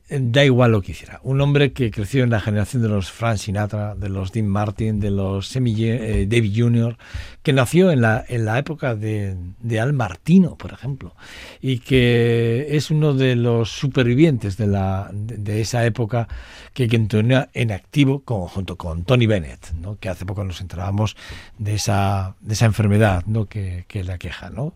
da 0.08 0.44
igual 0.44 0.72
lo 0.72 0.82
que 0.82 0.92
hiciera. 0.92 1.20
Un 1.24 1.40
hombre 1.40 1.72
que 1.72 1.90
creció 1.90 2.22
en 2.22 2.30
la 2.30 2.40
generación 2.40 2.82
de 2.82 2.88
los 2.88 3.10
Frank 3.10 3.38
Sinatra, 3.38 3.94
de 3.96 4.08
los 4.08 4.30
Dean 4.30 4.46
Martin, 4.46 5.00
de 5.00 5.10
los 5.10 5.48
Sammy 5.48 5.74
eh, 5.84 6.26
David 6.28 6.52
Jr., 6.56 6.96
que 7.42 7.52
nació 7.52 7.90
en 7.90 8.00
la, 8.00 8.24
en 8.28 8.44
la 8.44 8.58
época 8.58 8.94
de, 8.94 9.36
de, 9.60 9.80
Al 9.80 9.92
Martino, 9.92 10.56
por 10.56 10.72
ejemplo, 10.72 11.14
y 11.60 11.80
que 11.80 12.66
es 12.70 12.90
uno 12.90 13.14
de 13.14 13.36
los 13.36 13.70
supervivientes 13.70 14.56
de, 14.56 14.66
la, 14.66 15.10
de, 15.12 15.60
esa 15.60 15.84
época 15.84 16.28
que 16.72 16.88
tenía 16.88 17.48
en 17.52 17.72
activo 17.72 18.22
junto 18.26 18.76
con 18.76 19.04
Tony 19.04 19.26
Bennett, 19.26 19.72
¿no? 19.74 19.98
que 19.98 20.08
hace 20.08 20.26
poco 20.26 20.44
nos 20.44 20.60
enterábamos 20.60 21.16
de 21.58 21.74
esa, 21.74 22.36
de 22.40 22.54
esa 22.54 22.66
enfermedad 22.66 23.24
¿no? 23.26 23.46
que, 23.46 23.84
que 23.88 24.04
la 24.04 24.18
queja. 24.18 24.50
¿no? 24.50 24.74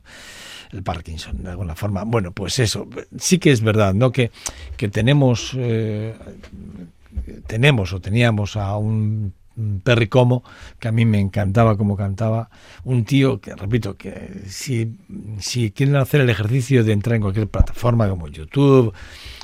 El 0.72 0.82
Parkinson, 0.82 1.42
de 1.42 1.50
alguna 1.50 1.74
forma. 1.74 2.04
Bueno, 2.04 2.32
pues 2.32 2.58
eso, 2.58 2.88
sí 3.18 3.38
que 3.38 3.50
es 3.50 3.60
verdad, 3.60 3.94
¿no? 3.94 4.12
Que, 4.12 4.30
que 4.76 4.88
tenemos, 4.88 5.52
eh, 5.56 6.14
tenemos 7.46 7.92
o 7.92 8.00
teníamos 8.00 8.56
a 8.56 8.76
un 8.76 9.32
perricomo 9.82 10.42
que 10.78 10.88
a 10.88 10.92
mí 10.92 11.04
me 11.04 11.20
encantaba 11.20 11.76
como 11.76 11.96
cantaba 11.96 12.50
un 12.84 13.04
tío 13.04 13.40
que 13.40 13.54
repito 13.54 13.96
que 13.96 14.42
si, 14.46 14.96
si 15.38 15.70
quieren 15.70 15.96
hacer 15.96 16.20
el 16.20 16.30
ejercicio 16.30 16.84
de 16.84 16.92
entrar 16.92 17.16
en 17.16 17.22
cualquier 17.22 17.48
plataforma 17.48 18.08
como 18.08 18.28
YouTube 18.28 18.94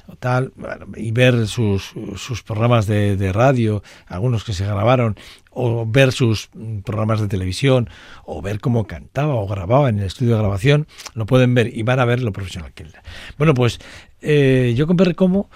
o 0.07 0.17
tal 0.17 0.53
y 0.97 1.11
ver 1.11 1.47
sus, 1.47 1.93
sus 2.17 2.43
programas 2.43 2.87
de, 2.87 3.17
de 3.17 3.33
radio 3.33 3.83
algunos 4.07 4.45
que 4.45 4.53
se 4.53 4.65
grabaron 4.65 5.17
o 5.59 5.87
ver 5.87 6.13
sus 6.13 6.51
programas 6.85 7.19
de 7.19 7.29
televisión, 7.29 7.89
o 8.27 8.43
ver 8.43 8.61
cómo 8.61 8.87
cantaba 8.87 9.35
o 9.35 9.49
grababa 9.49 9.89
en 9.89 9.99
el 9.99 10.05
estudio 10.05 10.35
de 10.35 10.41
grabación, 10.41 10.87
lo 11.15 11.25
pueden 11.25 11.55
ver 11.55 11.75
y 11.75 11.83
van 11.83 11.99
a 11.99 12.05
ver 12.05 12.23
lo 12.23 12.33
profesional 12.33 12.73
que 12.75 12.83
era. 12.83 13.03
Bueno, 13.39 13.55
pues 13.55 13.81
eh, 14.21 14.75
yo 14.77 14.87
con 14.87 14.99
Perry 14.99 15.15
Como 15.15 15.49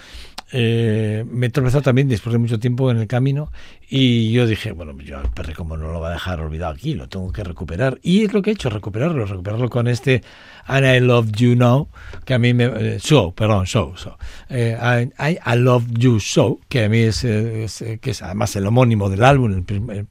eh, 0.52 1.24
me 1.30 1.46
he 1.46 1.50
tropezado 1.50 1.82
también 1.82 2.08
después 2.08 2.32
de 2.32 2.38
mucho 2.38 2.58
tiempo 2.58 2.90
en 2.90 2.98
el 2.98 3.06
camino 3.06 3.52
y 3.88 4.32
yo 4.32 4.46
dije, 4.46 4.72
bueno, 4.72 4.96
yo 5.00 5.18
al 5.18 5.30
perro 5.32 5.52
como 5.54 5.76
no 5.76 5.92
lo 5.92 6.00
va 6.00 6.08
a 6.08 6.12
dejar 6.12 6.40
olvidado 6.40 6.72
aquí, 6.72 6.94
lo 6.94 7.08
tengo 7.08 7.32
que 7.32 7.44
recuperar. 7.44 7.98
Y 8.02 8.24
es 8.24 8.32
lo 8.32 8.42
que 8.42 8.50
he 8.50 8.52
hecho, 8.52 8.70
recuperarlo, 8.70 9.26
recuperarlo 9.26 9.68
con 9.68 9.88
este 9.88 10.22
And 10.66 10.86
I 10.86 11.00
Love 11.00 11.30
You 11.32 11.56
Now, 11.56 11.88
que 12.24 12.34
a 12.34 12.38
mí 12.38 12.54
me... 12.54 12.64
Eh, 12.64 12.98
perdón, 13.34 13.66
so, 13.66 13.94
so. 13.96 14.18
Eh, 14.48 15.10
I, 15.18 15.38
I, 15.44 15.56
Love 15.56 15.86
You 15.90 16.20
So, 16.20 16.60
que 16.68 16.84
a 16.84 16.88
mí 16.88 16.98
es, 16.98 17.22
que 17.22 17.98
es 18.02 18.22
además 18.22 18.54
el 18.56 18.66
homónimo 18.66 19.08
del 19.08 19.24
álbum, 19.24 19.64
el, 19.66 20.06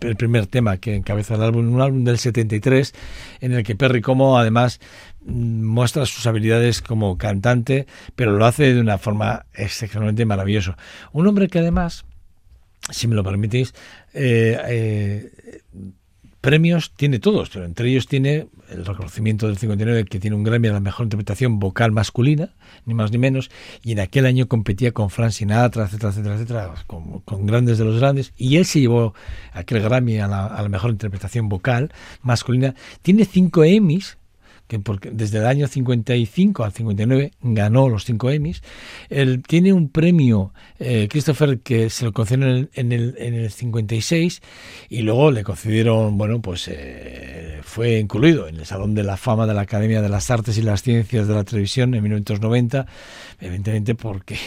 el, 0.00 0.16
primer 0.16 0.46
tema 0.46 0.76
que 0.76 0.94
encabeza 0.94 1.34
el 1.34 1.42
álbum, 1.42 1.72
un 1.72 1.80
álbum 1.80 2.04
del 2.04 2.18
73, 2.18 2.94
en 3.40 3.52
el 3.52 3.62
que 3.64 3.74
Perry 3.74 4.00
Como 4.00 4.38
además 4.38 4.80
muestra 5.28 6.06
sus 6.06 6.26
habilidades 6.26 6.82
como 6.82 7.18
cantante, 7.18 7.86
pero 8.16 8.32
lo 8.32 8.44
hace 8.46 8.74
de 8.74 8.80
una 8.80 8.98
forma 8.98 9.46
excepcionalmente 9.54 10.24
maravillosa. 10.24 10.76
Un 11.12 11.26
hombre 11.26 11.48
que 11.48 11.58
además, 11.58 12.04
si 12.90 13.06
me 13.08 13.14
lo 13.14 13.22
permitís, 13.22 13.74
eh, 14.14 14.58
eh, 14.66 15.60
premios 16.40 16.92
tiene 16.94 17.18
todos, 17.18 17.50
pero 17.50 17.64
entre 17.64 17.90
ellos 17.90 18.06
tiene 18.06 18.48
el 18.70 18.84
reconocimiento 18.86 19.48
del 19.48 19.58
59 19.58 20.04
que 20.04 20.20
tiene 20.20 20.36
un 20.36 20.44
Grammy 20.44 20.68
a 20.68 20.72
la 20.72 20.80
mejor 20.80 21.04
interpretación 21.04 21.58
vocal 21.58 21.92
masculina, 21.92 22.54
ni 22.86 22.94
más 22.94 23.10
ni 23.10 23.18
menos, 23.18 23.50
y 23.82 23.92
en 23.92 24.00
aquel 24.00 24.24
año 24.24 24.46
competía 24.46 24.92
con 24.92 25.10
Frank 25.10 25.32
Sinatra, 25.32 25.84
etcétera, 25.84 26.10
etcétera, 26.10 26.34
etcétera, 26.34 26.74
con, 26.86 27.46
grandes 27.46 27.78
de 27.78 27.84
los 27.84 27.98
grandes, 27.98 28.32
y 28.36 28.56
él 28.56 28.66
se 28.66 28.80
llevó 28.80 29.14
aquel 29.52 29.82
Grammy 29.82 30.18
a 30.18 30.28
la, 30.28 30.46
a 30.46 30.62
la 30.62 30.68
mejor 30.68 30.90
interpretación 30.90 31.48
vocal 31.48 31.92
masculina. 32.22 32.74
Tiene 33.02 33.24
cinco 33.24 33.64
Emmys 33.64 34.17
que 34.68 34.78
porque 34.78 35.10
desde 35.10 35.38
el 35.38 35.46
año 35.46 35.66
55 35.66 36.62
al 36.62 36.72
59 36.72 37.32
ganó 37.40 37.88
los 37.88 38.04
cinco 38.04 38.30
Emmys. 38.30 38.62
Él 39.08 39.42
tiene 39.42 39.72
un 39.72 39.88
premio, 39.88 40.52
eh, 40.78 41.08
Christopher, 41.10 41.60
que 41.60 41.90
se 41.90 42.04
lo 42.04 42.12
concedieron 42.12 42.70
en 42.74 42.92
el, 42.92 43.14
en 43.18 43.34
el, 43.34 43.50
56 43.50 44.42
y 44.90 45.02
luego 45.02 45.30
le 45.30 45.42
concedieron, 45.42 46.18
bueno, 46.18 46.40
pues 46.40 46.68
eh, 46.68 47.60
fue 47.62 47.98
incluido 47.98 48.46
en 48.46 48.56
el 48.56 48.66
Salón 48.66 48.94
de 48.94 49.02
la 49.02 49.16
Fama 49.16 49.46
de 49.46 49.54
la 49.54 49.62
Academia 49.62 50.02
de 50.02 50.10
las 50.10 50.30
Artes 50.30 50.58
y 50.58 50.62
las 50.62 50.82
Ciencias 50.82 51.26
de 51.26 51.34
la 51.34 51.44
Televisión 51.44 51.94
en 51.94 52.02
1990, 52.02 52.86
evidentemente 53.40 53.94
porque 53.94 54.38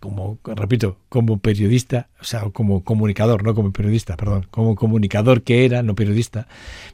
como, 0.00 0.38
repito, 0.44 0.98
como 1.08 1.38
periodista, 1.38 2.08
o 2.20 2.24
sea, 2.24 2.42
como 2.52 2.84
comunicador, 2.84 3.42
no 3.42 3.54
como 3.54 3.72
periodista, 3.72 4.16
perdón, 4.16 4.46
como 4.50 4.74
comunicador 4.76 5.42
que 5.42 5.64
era, 5.64 5.82
no 5.82 5.94
periodista, 5.94 6.46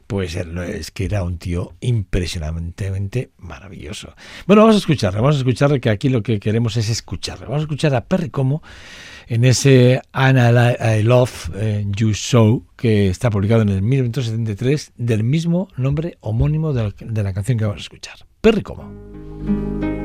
pues 0.07 0.35
es 0.35 0.91
que 0.91 1.05
era 1.05 1.23
un 1.23 1.37
tío 1.37 1.73
impresionantemente 1.81 3.31
maravilloso. 3.37 4.13
Bueno, 4.47 4.63
vamos 4.63 4.75
a 4.75 4.79
escucharle, 4.79 5.19
vamos 5.19 5.35
a 5.35 5.39
escucharle 5.39 5.79
que 5.79 5.89
aquí 5.89 6.09
lo 6.09 6.23
que 6.23 6.39
queremos 6.39 6.77
es 6.77 6.89
escucharle. 6.89 7.45
Vamos 7.45 7.59
a 7.59 7.63
escuchar 7.63 7.95
a 7.95 8.05
Perry 8.05 8.29
Como 8.29 8.61
en 9.27 9.45
ese 9.45 10.01
Anna 10.11 10.73
I 10.97 11.03
Love 11.03 11.51
eh, 11.55 11.85
You 11.95 12.13
So 12.13 12.63
que 12.75 13.09
está 13.09 13.29
publicado 13.29 13.61
en 13.61 13.69
el 13.69 13.81
1973 13.81 14.93
del 14.97 15.23
mismo 15.23 15.67
nombre 15.77 16.17
homónimo 16.21 16.73
de 16.73 16.83
la, 16.83 16.93
de 16.99 17.23
la 17.23 17.33
canción 17.33 17.57
que 17.57 17.65
vamos 17.65 17.81
a 17.81 17.83
escuchar. 17.83 18.17
Perry 18.41 18.61
Como. 18.61 20.04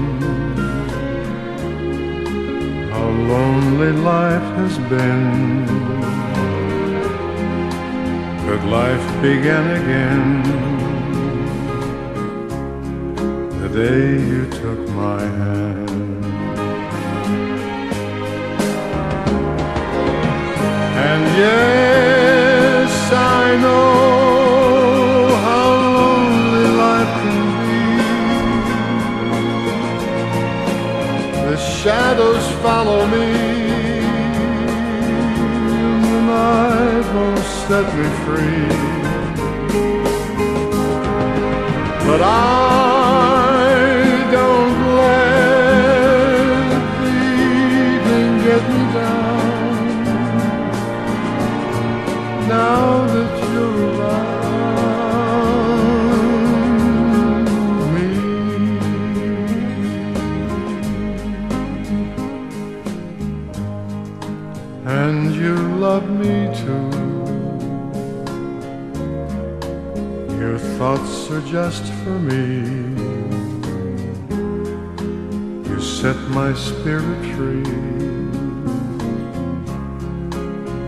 how 3.01 3.09
lonely 3.09 3.91
life 4.13 4.49
has 4.59 4.77
been 4.93 5.65
Could 8.43 8.63
life 8.79 9.07
begin 9.25 9.65
again 9.81 10.25
the 13.61 13.69
day 13.81 14.05
you 14.31 14.43
took 14.61 14.81
my 15.03 15.21
hand? 15.39 16.25
And 21.07 21.23
yes, 21.45 22.91
I 23.13 23.57
know 23.63 24.40
shadows 31.83 32.47
follow 32.61 33.07
me. 33.07 33.31
The 36.05 36.21
night 36.29 37.05
won't 37.15 37.45
set 37.65 37.87
me 37.97 38.07
free. 38.23 38.67
But 42.05 42.21
I 42.21 42.60
just 71.51 71.83
for 72.03 72.17
me. 72.17 72.63
You 75.69 75.81
set 75.81 76.15
my 76.29 76.53
spirit 76.53 77.21
free. 77.35 77.73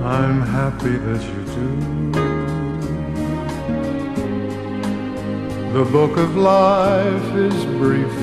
I'm 0.02 0.40
happy 0.42 0.96
that 1.06 1.22
you 1.32 1.42
do. 1.58 1.70
The 5.74 5.86
book 5.92 6.16
of 6.16 6.38
life 6.38 7.36
is 7.36 7.66
brief, 7.82 8.16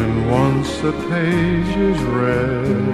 and 0.00 0.30
once 0.30 0.70
a 0.84 0.92
page 1.10 1.76
is 1.76 2.00
read, 2.22 2.86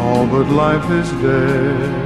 all 0.00 0.26
but 0.26 0.48
life 0.48 0.90
is 0.90 1.10
dead. 1.20 2.01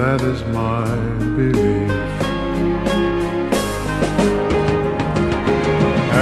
That 0.00 0.20
is 0.22 0.40
my 0.44 0.86
belief. 1.36 2.10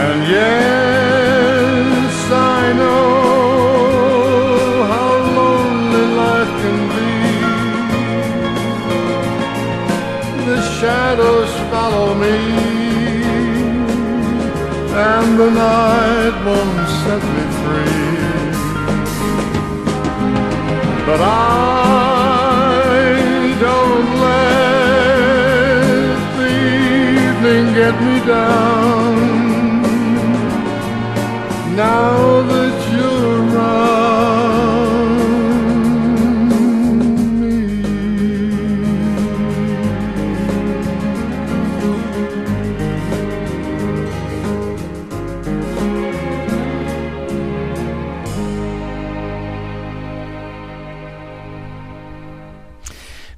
And 0.02 0.18
yes, 0.36 2.14
I 2.32 2.72
know 2.80 3.02
how 4.92 5.12
lonely 5.38 6.06
life 6.22 6.52
can 6.62 6.80
be. 6.96 7.12
The 10.48 10.58
shadows 10.78 11.52
follow 11.70 12.08
me, 12.24 12.38
and 15.08 15.28
the 15.38 15.50
night 15.66 16.36
won't 16.46 16.88
set 17.02 17.22
me 17.36 17.44
free. 17.62 18.02
But 21.06 21.20
I 21.20 21.77
get 27.78 27.94
me 28.02 28.18
down 28.26 29.14
now 31.76 32.42
that 32.50 32.76
you're 32.92 33.54
around. 33.54 34.18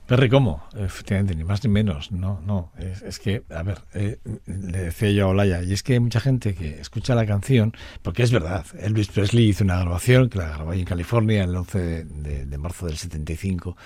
Perry 0.06 0.28
como, 0.28 0.62
efectivamente, 0.92 1.34
ni 1.34 1.44
más 1.44 1.62
ni 1.64 1.70
menos. 1.70 2.12
No, 2.12 2.40
no. 2.44 2.72
Es, 2.78 3.02
es 3.02 3.18
que, 3.18 3.42
a 3.50 3.62
ver, 3.62 3.78
eh, 3.94 4.18
le 4.46 4.78
decía 4.78 5.10
yo 5.10 5.26
a 5.26 5.28
Olaya, 5.28 5.62
y 5.62 5.72
es 5.72 5.82
que 5.82 5.94
hay 5.94 6.00
mucha 6.00 6.20
gente 6.20 6.54
que 6.54 6.80
escucha 6.80 7.14
la 7.14 7.26
canción, 7.26 7.74
porque 8.02 8.22
es 8.22 8.32
verdad, 8.32 8.66
Elvis 8.78 9.08
Presley 9.08 9.48
hizo 9.48 9.64
una 9.64 9.78
grabación 9.78 10.28
que 10.28 10.38
la 10.38 10.48
grabó 10.48 10.72
ahí 10.72 10.80
en 10.80 10.86
California 10.86 11.44
el 11.44 11.54
11 11.54 11.78
de, 11.78 12.04
de, 12.04 12.46
de 12.46 12.58
marzo 12.58 12.86
del 12.86 12.96
75 12.96 13.76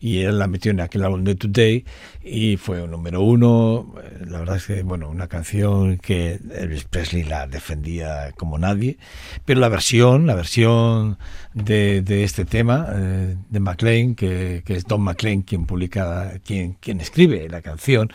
y 0.00 0.20
él 0.20 0.38
la 0.38 0.46
metió 0.46 0.70
en 0.70 0.80
aquel 0.80 1.04
álbum 1.04 1.24
de 1.24 1.34
Today 1.34 1.84
y 2.22 2.56
fue 2.56 2.82
un 2.82 2.90
número 2.90 3.22
uno. 3.22 3.94
La 4.26 4.38
verdad 4.40 4.56
es 4.56 4.66
que, 4.66 4.82
bueno, 4.82 5.08
una 5.08 5.28
canción 5.28 5.98
que 5.98 6.40
Elvis 6.54 6.84
Presley 6.84 7.24
la 7.24 7.46
defendía 7.46 8.32
como 8.36 8.58
nadie, 8.58 8.98
pero 9.44 9.60
la 9.60 9.68
versión, 9.68 10.26
la 10.26 10.34
versión 10.34 11.18
de, 11.54 12.02
de 12.02 12.24
este 12.24 12.44
tema 12.44 12.88
eh, 12.94 13.36
de 13.48 13.60
McLean, 13.60 14.14
que, 14.14 14.62
es 14.66 14.84
Don 14.84 15.02
McLean 15.02 15.42
quien 15.42 15.66
publica, 15.66 16.32
quien, 16.44 16.74
quien 16.74 17.00
escribe 17.00 17.48
la 17.48 17.62
canción, 17.62 18.10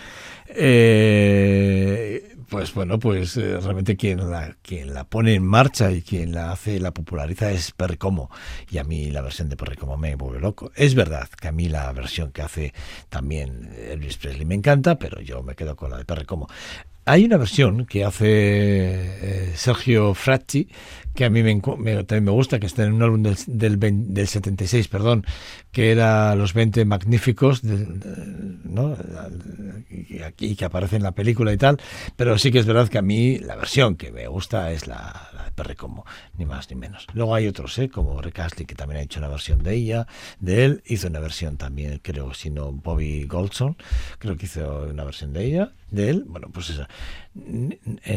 eh, 0.48 2.31
pues 2.52 2.74
bueno, 2.74 3.00
pues 3.00 3.38
eh, 3.38 3.58
realmente 3.62 3.96
quien 3.96 4.30
la, 4.30 4.58
quien 4.62 4.94
la 4.94 5.06
pone 5.06 5.36
en 5.36 5.46
marcha 5.46 5.90
y 5.94 6.02
quien 6.02 6.34
la 6.34 6.52
hace, 6.52 6.82
la 6.82 6.94
populariza 6.94 7.50
es 7.50 7.72
Perry 7.72 7.96
Como. 7.96 8.30
Y 8.70 8.78
a 8.78 8.84
mí 8.84 9.10
la 9.10 9.22
versión 9.22 9.48
de 9.48 9.56
Perry 9.56 9.78
Como 9.78 9.96
me 9.96 10.16
vuelve 10.16 10.42
loco. 10.42 10.70
Es 10.76 10.94
verdad 10.94 11.30
que 11.30 11.48
a 11.48 11.54
mí 11.54 11.70
la 11.70 11.90
versión 11.94 12.34
que 12.34 12.42
hace 12.42 12.74
también 13.08 13.74
Elvis 13.78 14.18
Presley 14.18 14.44
me 14.44 14.56
encanta, 14.56 15.00
pero 15.00 15.22
yo 15.22 15.42
me 15.44 15.56
quedo 15.56 15.78
con 15.78 15.92
la 15.92 15.98
de 15.98 16.04
Perry 16.04 16.26
Como. 16.26 16.50
Hay 17.06 17.26
una 17.26 17.38
versión 17.38 17.86
que 17.86 18.06
hace 18.06 18.28
eh, 18.28 19.54
Sergio 19.56 20.14
Fratti 20.14 20.68
que 21.14 21.26
a 21.26 21.30
mí 21.30 21.44
me, 21.44 21.56
me, 21.56 22.04
también 22.04 22.24
me 22.24 22.32
gusta, 22.32 22.60
que 22.60 22.68
está 22.68 22.84
en 22.84 22.94
un 22.94 23.04
álbum 23.04 23.24
del, 23.24 23.36
del, 23.48 23.78
20, 23.78 24.14
del 24.14 24.28
76, 24.28 24.88
perdón, 24.88 25.26
que 25.72 25.92
era 25.92 26.36
Los 26.36 26.54
20 26.54 26.86
Magníficos, 26.86 27.62
de, 27.62 27.86
¿no? 28.64 28.96
y, 29.90 30.56
que 30.56 30.66
aparece 30.66 30.96
en 30.96 31.04
la 31.04 31.12
película 31.12 31.52
y 31.52 31.58
tal, 31.58 31.80
pero 32.16 32.38
sí 32.38 32.52
que 32.52 32.60
es 32.60 32.66
verdad 32.66 32.88
que 32.88 32.98
a 32.98 33.02
mí 33.02 33.40
la 33.40 33.56
versión 33.56 33.96
que 33.96 34.12
me 34.12 34.28
gusta 34.28 34.72
es 34.72 34.88
la, 34.88 35.30
la 35.34 35.46
de 35.46 35.52
Perry 35.52 35.76
Como, 35.76 36.06
ni 36.38 36.46
más 36.46 36.70
ni 36.70 36.78
menos. 36.78 37.08
Luego 37.14 37.36
hay 37.36 37.48
otros, 37.48 37.78
¿eh? 37.80 37.90
como 37.90 38.22
Rick 38.22 38.40
Astley, 38.40 38.66
que 38.66 38.76
también 38.76 39.02
ha 39.02 39.04
hecho 39.04 39.20
una 39.20 39.28
versión 39.28 39.64
de 39.64 39.76
ella, 39.76 40.08
de 40.40 40.66
él, 40.66 40.84
hizo 40.86 41.08
una 41.08 41.20
versión 41.20 41.58
también, 41.58 42.00
creo, 42.02 42.34
si 42.34 42.50
no 42.50 42.72
Bobby 42.72 43.26
Goldson, 43.26 43.76
creo 44.18 44.38
que 44.38 44.46
hizo 44.46 44.88
una 44.90 45.04
versión 45.04 45.34
de 45.34 45.44
ella, 45.44 45.74
de 45.92 46.10
él, 46.10 46.26
bueno, 46.28 46.50
pues 46.52 46.70
esa. 46.72 46.90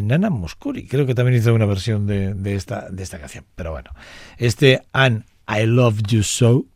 Nana 0.02 0.30
Muscuri, 0.30 0.86
creo 0.86 1.06
que 1.06 1.14
también 1.14 1.38
hizo 1.38 1.52
una 1.52 1.66
versión 1.66 2.06
de, 2.06 2.34
de, 2.34 2.54
esta, 2.54 2.88
de 2.88 3.02
esta 3.02 3.18
canción. 3.18 3.44
Pero 3.54 3.72
bueno, 3.72 3.90
este 4.38 4.82
And 4.92 5.24
I 5.48 5.66
Love 5.66 6.00
You 6.06 6.22
So, 6.22 6.66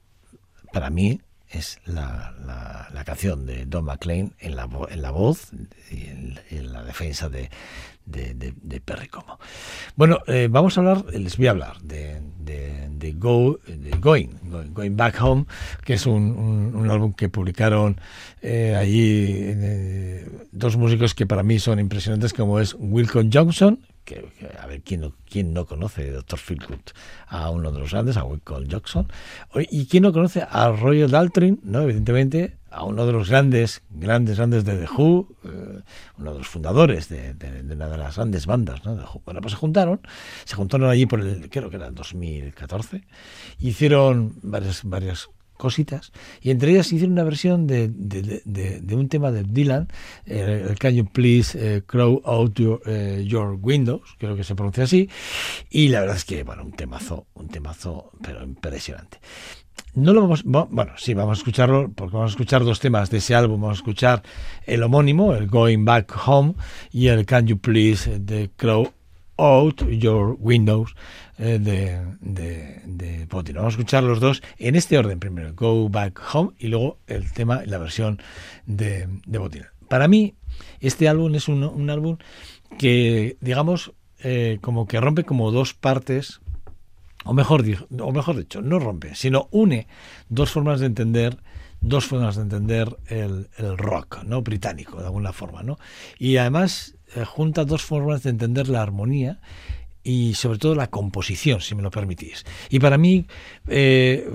para 0.72 0.90
mí 0.90 1.20
es 1.48 1.80
la, 1.87 2.34
la, 2.44 2.88
la 2.92 3.04
canción 3.04 3.46
de 3.46 3.64
Don 3.64 3.84
McLean 3.84 4.34
en 4.38 4.56
la, 4.56 4.68
en 4.90 5.02
la 5.02 5.11
voz 5.11 5.50
y 5.90 6.06
en, 6.06 6.38
en 6.50 6.72
la 6.72 6.82
defensa 6.82 7.28
de, 7.28 7.50
de, 8.09 8.35
de, 8.35 8.55
de, 8.61 8.81
Perry 8.81 9.09
Como. 9.09 9.38
Bueno, 9.97 10.18
eh, 10.27 10.49
vamos 10.51 10.77
a 10.77 10.81
hablar, 10.81 11.05
les 11.12 11.37
voy 11.37 11.47
a 11.47 11.51
hablar 11.51 11.81
de, 11.83 12.21
de, 12.38 13.12
Go, 13.12 13.59
de 13.66 13.90
going, 13.99 14.29
going, 14.73 14.97
Back 14.97 15.21
Home, 15.23 15.47
que 15.85 15.94
es 15.94 16.07
un, 16.07 16.73
un, 16.75 16.90
álbum 16.90 17.12
que 17.12 17.29
publicaron 17.29 18.01
eh, 18.42 18.77
allí 18.77 19.27
eh, 19.29 20.29
dos 20.53 20.77
músicos 20.77 21.14
que 21.14 21.27
para 21.27 21.42
mí 21.42 21.59
son 21.59 21.81
impresionantes, 21.81 22.33
como 22.33 22.61
es 22.61 22.77
Wilcon 22.79 23.31
Johnson, 23.33 23.81
que, 24.09 24.49
a 24.59 24.66
ver, 24.66 24.81
¿quién 24.83 25.03
no, 25.03 25.12
quién 25.29 25.53
no 25.53 25.66
conoce, 25.66 26.11
Dr. 26.11 26.38
Philgood, 26.38 26.81
a 27.27 27.51
uno 27.51 27.71
de 27.71 27.79
los 27.79 27.90
grandes, 27.90 28.16
a 28.16 28.25
Wilcon 28.25 28.71
Johnson? 28.71 29.07
¿Y 29.71 29.87
quién 29.87 30.05
no 30.05 30.12
conoce 30.12 30.42
a 30.49 30.71
Roger 30.71 31.11
Daltrey, 31.11 31.59
no? 31.62 31.83
Evidentemente, 31.83 32.57
a 32.71 32.85
uno 32.85 33.07
de 33.07 33.12
los 33.12 33.29
grandes, 33.29 33.83
grandes, 33.90 34.38
grandes 34.38 34.64
de 34.64 34.77
The 34.77 34.87
Who, 34.97 35.29
eh, 35.44 35.83
uno 36.18 36.33
de 36.33 36.38
los 36.38 36.49
fundadores 36.49 37.09
de, 37.09 37.35
de, 37.35 37.62
de, 37.62 37.75
una 37.75 37.88
de 37.88 37.99
las 37.99 38.16
grandes 38.16 38.47
bandas, 38.47 38.85
¿no? 38.85 38.97
Bueno, 39.25 39.40
pues 39.42 39.53
se 39.53 39.59
juntaron, 39.59 40.01
se 40.44 40.57
juntaron 40.57 40.88
allí 40.88 41.05
por 41.05 41.21
el, 41.21 41.51
creo 41.51 41.68
que 41.68 41.77
era 41.77 41.88
el 41.88 41.94
2014, 41.94 43.05
hicieron 43.59 44.35
varias, 44.42 44.85
varias 44.85 45.29
cositas 45.59 46.12
y 46.40 46.51
entre 46.51 46.71
ellas 46.71 46.90
hicieron 46.92 47.12
una 47.12 47.25
versión 47.25 47.66
de, 47.66 47.88
de, 47.88 48.94
un 48.97 49.09
tema 49.09 49.31
de 49.31 49.44
Dylan, 49.44 49.88
el 50.25 50.79
Can 50.79 50.94
You 50.94 51.05
Please 51.07 51.59
eh, 51.61 51.83
Crow 51.85 52.23
Out 52.25 52.59
your, 52.59 52.81
eh, 52.87 53.25
your, 53.27 53.59
Windows, 53.61 54.16
creo 54.18 54.37
que 54.37 54.44
se 54.44 54.55
pronuncia 54.55 54.85
así, 54.85 55.09
y 55.68 55.88
la 55.88 56.01
verdad 56.01 56.16
es 56.16 56.25
que, 56.25 56.42
bueno, 56.44 56.64
un 56.64 56.73
temazo, 56.73 57.27
un 57.35 57.49
temazo, 57.49 58.12
pero 58.23 58.42
impresionante. 58.42 59.18
No 59.94 60.12
lo 60.12 60.23
vamos, 60.23 60.44
bueno, 60.44 60.92
sí, 60.97 61.14
vamos 61.14 61.38
a 61.38 61.40
escucharlo, 61.40 61.90
porque 61.94 62.14
vamos 62.14 62.31
a 62.31 62.35
escuchar 62.35 62.64
dos 62.64 62.79
temas 62.79 63.11
de 63.11 63.18
ese 63.18 63.35
álbum. 63.35 63.61
Vamos 63.61 63.79
a 63.79 63.81
escuchar 63.81 64.23
el 64.64 64.83
homónimo, 64.83 65.35
el 65.35 65.49
Going 65.49 65.85
Back 65.85 66.14
Home, 66.27 66.55
y 66.92 67.09
el 67.09 67.27
Can 67.27 67.47
You 67.47 67.59
Please 67.59 68.18
de 68.21 68.51
Crow 68.55 68.92
Out 69.38 69.88
Your 69.88 70.37
Windows 70.38 70.94
eh, 71.38 71.59
de, 71.59 72.05
de, 72.20 72.83
de 72.85 73.27
Vamos 73.31 73.57
a 73.57 73.68
escuchar 73.68 74.03
los 74.03 74.20
dos 74.20 74.42
en 74.59 74.77
este 74.77 74.98
orden. 74.98 75.20
Primero, 75.20 75.55
Go 75.55 75.88
Back 75.88 76.20
Home 76.33 76.53
y 76.59 76.68
luego 76.68 76.98
el 77.07 77.33
tema, 77.33 77.62
la 77.64 77.79
versión 77.79 78.20
de, 78.66 79.09
de 79.27 79.66
Para 79.88 80.09
mí, 80.09 80.35
este 80.81 81.09
álbum 81.09 81.35
es 81.35 81.48
un, 81.48 81.62
un 81.64 81.90
álbum 81.90 82.18
que, 82.79 83.37
digamos, 83.40 83.92
eh, 84.20 84.59
como 84.61 84.87
que 84.87 85.01
rompe 85.01 85.24
como 85.24 85.53
dos 85.53 85.74
partes 85.74 86.40
o 87.24 87.35
mejor, 87.35 87.62
dicho, 87.62 87.87
no 87.90 88.79
rompe, 88.79 89.14
sino 89.14 89.48
une 89.51 89.87
dos 90.29 90.51
formas 90.51 90.81
de 90.81 90.87
entender 90.87 91.37
dos 91.81 92.07
formas 92.07 92.37
de 92.37 92.42
entender 92.42 92.96
el, 93.07 93.48
rock 93.77 94.24
no 94.24 94.42
británico 94.42 94.98
de 94.98 95.07
alguna 95.07 95.33
forma 95.33 95.62
no 95.62 95.79
y 96.18 96.37
además 96.38 96.96
junta 97.27 97.64
dos 97.64 97.83
formas 97.83 98.23
de 98.23 98.31
entender 98.31 98.68
la 98.68 98.83
armonía 98.83 99.40
y 100.09 100.35
sobre 100.35 100.59
todo 100.59 100.75
la 100.75 100.87
composición, 100.87 101.61
si 101.61 101.75
me 101.75 101.83
lo 101.83 101.90
permitís. 101.90 102.47
Y 102.71 102.79
para 102.79 102.97
mí, 102.97 103.27
eh, 103.66 104.27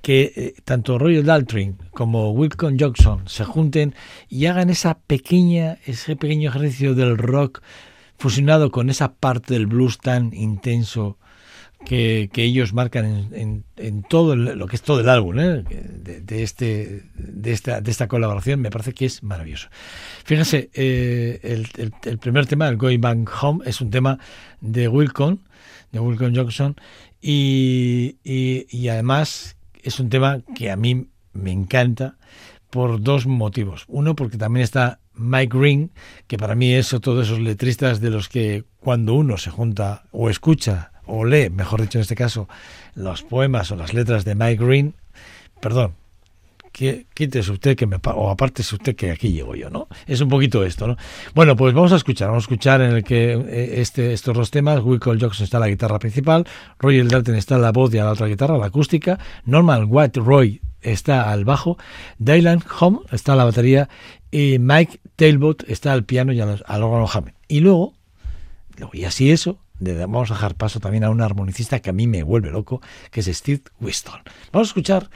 que 0.00 0.32
eh, 0.34 0.54
tanto 0.64 0.98
Royal 0.98 1.24
Daltrey 1.24 1.74
como 1.92 2.32
Wilcon 2.32 2.76
Jackson 2.76 3.28
se 3.28 3.44
junten 3.44 3.94
y 4.28 4.46
hagan 4.46 4.68
esa 4.68 4.98
pequeña, 4.98 5.78
ese 5.86 6.16
pequeño 6.16 6.50
ejercicio 6.50 6.94
del 6.94 7.16
rock 7.18 7.62
fusionado 8.18 8.70
con 8.70 8.90
esa 8.90 9.14
parte 9.14 9.54
del 9.54 9.66
blues 9.66 9.98
tan 9.98 10.32
intenso 10.34 11.18
que, 11.84 12.30
ellos 12.36 12.72
marcan 12.72 13.28
en, 13.32 13.64
en, 13.76 14.02
todo 14.02 14.36
lo 14.36 14.66
que 14.66 14.76
es 14.76 14.82
todo 14.82 15.00
el 15.00 15.08
álbum 15.08 15.38
¿eh? 15.38 15.64
de, 15.64 16.42
este, 16.42 17.04
de, 17.14 17.52
esta, 17.52 17.80
de 17.80 17.90
esta 17.90 18.08
colaboración, 18.08 18.60
me 18.60 18.70
parece 18.70 18.92
que 18.92 19.06
es 19.06 19.22
maravilloso. 19.22 19.68
Fíjense, 20.24 20.70
eh, 20.74 21.40
el, 21.42 21.92
el, 22.04 22.18
primer 22.18 22.46
tema, 22.46 22.68
el 22.68 22.76
Going 22.76 23.00
Back 23.00 23.30
Home, 23.42 23.64
es 23.66 23.80
un 23.80 23.90
tema 23.90 24.18
de 24.60 24.88
Wilcon, 24.88 25.40
de 25.90 26.00
Wilcon 26.00 26.34
Johnson, 26.34 26.76
y, 27.20 28.16
y, 28.24 28.66
y 28.70 28.88
además 28.88 29.56
es 29.82 30.00
un 30.00 30.08
tema 30.08 30.40
que 30.54 30.70
a 30.70 30.76
mí 30.76 31.08
me 31.32 31.52
encanta 31.52 32.16
por 32.70 33.02
dos 33.02 33.26
motivos. 33.26 33.84
Uno, 33.88 34.16
porque 34.16 34.38
también 34.38 34.64
está 34.64 35.00
Mike 35.14 35.58
Green, 35.58 35.90
que 36.26 36.38
para 36.38 36.54
mí 36.54 36.72
es 36.72 36.94
otro 36.94 37.20
esos 37.20 37.38
letristas 37.38 38.00
de 38.00 38.10
los 38.10 38.28
que 38.28 38.64
cuando 38.80 39.14
uno 39.14 39.36
se 39.36 39.50
junta 39.50 40.04
o 40.10 40.30
escucha 40.30 40.91
o 41.06 41.24
lee, 41.24 41.50
mejor 41.50 41.80
dicho 41.80 41.98
en 41.98 42.02
este 42.02 42.14
caso, 42.14 42.48
los 42.94 43.22
poemas 43.22 43.70
o 43.70 43.76
las 43.76 43.94
letras 43.94 44.24
de 44.24 44.34
Mike 44.34 44.64
Green, 44.64 44.94
perdón, 45.60 45.94
quítese 46.72 47.52
usted 47.52 47.76
que 47.76 47.86
me 47.86 47.98
o 48.02 48.30
aparte 48.30 48.62
usted 48.62 48.96
que 48.96 49.10
aquí 49.10 49.32
llego 49.32 49.54
yo, 49.54 49.68
¿no? 49.68 49.88
Es 50.06 50.20
un 50.20 50.28
poquito 50.28 50.64
esto, 50.64 50.86
¿no? 50.86 50.96
Bueno, 51.34 51.54
pues 51.54 51.74
vamos 51.74 51.92
a 51.92 51.96
escuchar, 51.96 52.28
vamos 52.28 52.44
a 52.44 52.46
escuchar 52.46 52.80
en 52.80 52.92
el 52.92 53.04
que 53.04 53.32
eh, 53.34 53.80
este, 53.80 54.12
estos 54.12 54.34
dos 54.34 54.50
temas, 54.50 54.80
Cole 54.80 55.20
Jackson 55.20 55.44
está 55.44 55.58
la 55.58 55.68
guitarra 55.68 55.98
principal, 55.98 56.46
Roy 56.78 57.02
Dalton 57.02 57.34
está 57.34 57.58
la 57.58 57.72
voz 57.72 57.92
y 57.94 57.98
a 57.98 58.04
la 58.04 58.12
otra 58.12 58.26
guitarra, 58.26 58.56
la 58.56 58.66
acústica, 58.66 59.18
Norman 59.44 59.86
White 59.88 60.20
Roy 60.20 60.60
está 60.80 61.30
al 61.30 61.44
bajo, 61.44 61.78
Dylan 62.18 62.62
Home 62.80 63.00
está 63.12 63.34
a 63.34 63.36
la 63.36 63.44
batería 63.44 63.88
y 64.30 64.58
Mike 64.58 65.00
Tailbot 65.16 65.68
está 65.68 65.92
al 65.92 66.04
piano 66.04 66.32
y 66.32 66.40
al, 66.40 66.62
órgano 66.66 67.06
Hammond. 67.12 67.34
Y 67.48 67.60
luego, 67.60 67.94
y 68.92 69.04
así 69.04 69.30
eso, 69.30 69.58
vamos 70.06 70.30
a 70.30 70.34
dejar 70.34 70.54
paso 70.54 70.80
también 70.80 71.04
a 71.04 71.10
un 71.10 71.20
armonicista 71.20 71.80
que 71.80 71.90
a 71.90 71.92
mí 71.92 72.06
me 72.06 72.22
vuelve 72.22 72.50
loco, 72.50 72.80
que 73.10 73.20
es 73.20 73.26
Steve 73.26 73.62
Winston. 73.80 74.20
Vamos 74.52 74.68
a 74.68 74.70
escuchar, 74.70 75.10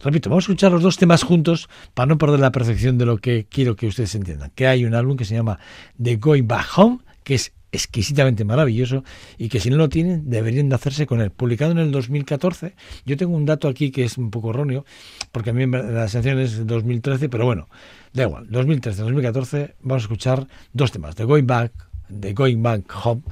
repito, 0.00 0.30
vamos 0.30 0.44
a 0.44 0.46
escuchar 0.46 0.72
los 0.72 0.82
dos 0.82 0.96
temas 0.96 1.22
juntos 1.22 1.68
para 1.94 2.06
no 2.06 2.18
perder 2.18 2.40
la 2.40 2.52
perfección 2.52 2.98
de 2.98 3.06
lo 3.06 3.18
que 3.18 3.46
quiero 3.48 3.76
que 3.76 3.86
ustedes 3.86 4.14
entiendan. 4.14 4.50
Que 4.54 4.66
hay 4.66 4.84
un 4.84 4.94
álbum 4.94 5.16
que 5.16 5.24
se 5.24 5.34
llama 5.34 5.58
The 6.02 6.16
Going 6.16 6.46
Back 6.46 6.66
Home, 6.76 6.98
que 7.24 7.34
es 7.34 7.52
exquisitamente 7.72 8.44
maravilloso 8.44 9.02
y 9.38 9.48
que 9.48 9.58
si 9.58 9.70
no 9.70 9.76
lo 9.76 9.88
tienen 9.88 10.28
deberían 10.28 10.68
de 10.68 10.74
hacerse 10.74 11.06
con 11.06 11.20
él. 11.20 11.30
Publicado 11.30 11.72
en 11.72 11.78
el 11.78 11.90
2014, 11.90 12.74
yo 13.06 13.16
tengo 13.16 13.34
un 13.34 13.46
dato 13.46 13.66
aquí 13.66 13.90
que 13.90 14.04
es 14.04 14.18
un 14.18 14.30
poco 14.30 14.50
erróneo, 14.50 14.84
porque 15.32 15.50
a 15.50 15.52
mí 15.54 15.66
la 15.66 16.06
sensación 16.08 16.38
es 16.38 16.66
2013, 16.66 17.28
pero 17.30 17.46
bueno, 17.46 17.68
da 18.12 18.24
igual, 18.24 18.48
2013-2014 18.50 19.74
vamos 19.80 20.02
a 20.02 20.04
escuchar 20.04 20.46
dos 20.72 20.92
temas, 20.92 21.16
The 21.16 21.24
Going 21.24 21.46
Back, 21.46 21.72
The 22.20 22.34
Going 22.34 22.62
Back 22.62 22.92
Home, 23.04 23.22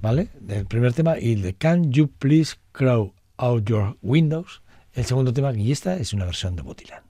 ¿vale? 0.00 0.28
Del 0.40 0.66
primer 0.66 0.92
tema 0.92 1.18
y 1.18 1.34
de 1.36 1.54
Can 1.54 1.92
You 1.92 2.08
Please 2.08 2.56
Crow 2.72 3.14
Out 3.36 3.68
Your 3.68 3.96
Windows, 4.02 4.62
el 4.94 5.04
segundo 5.04 5.32
tema, 5.32 5.52
y 5.54 5.72
esta 5.72 5.96
es 5.96 6.12
una 6.12 6.24
versión 6.24 6.56
de 6.56 6.62
Botilan. 6.62 7.09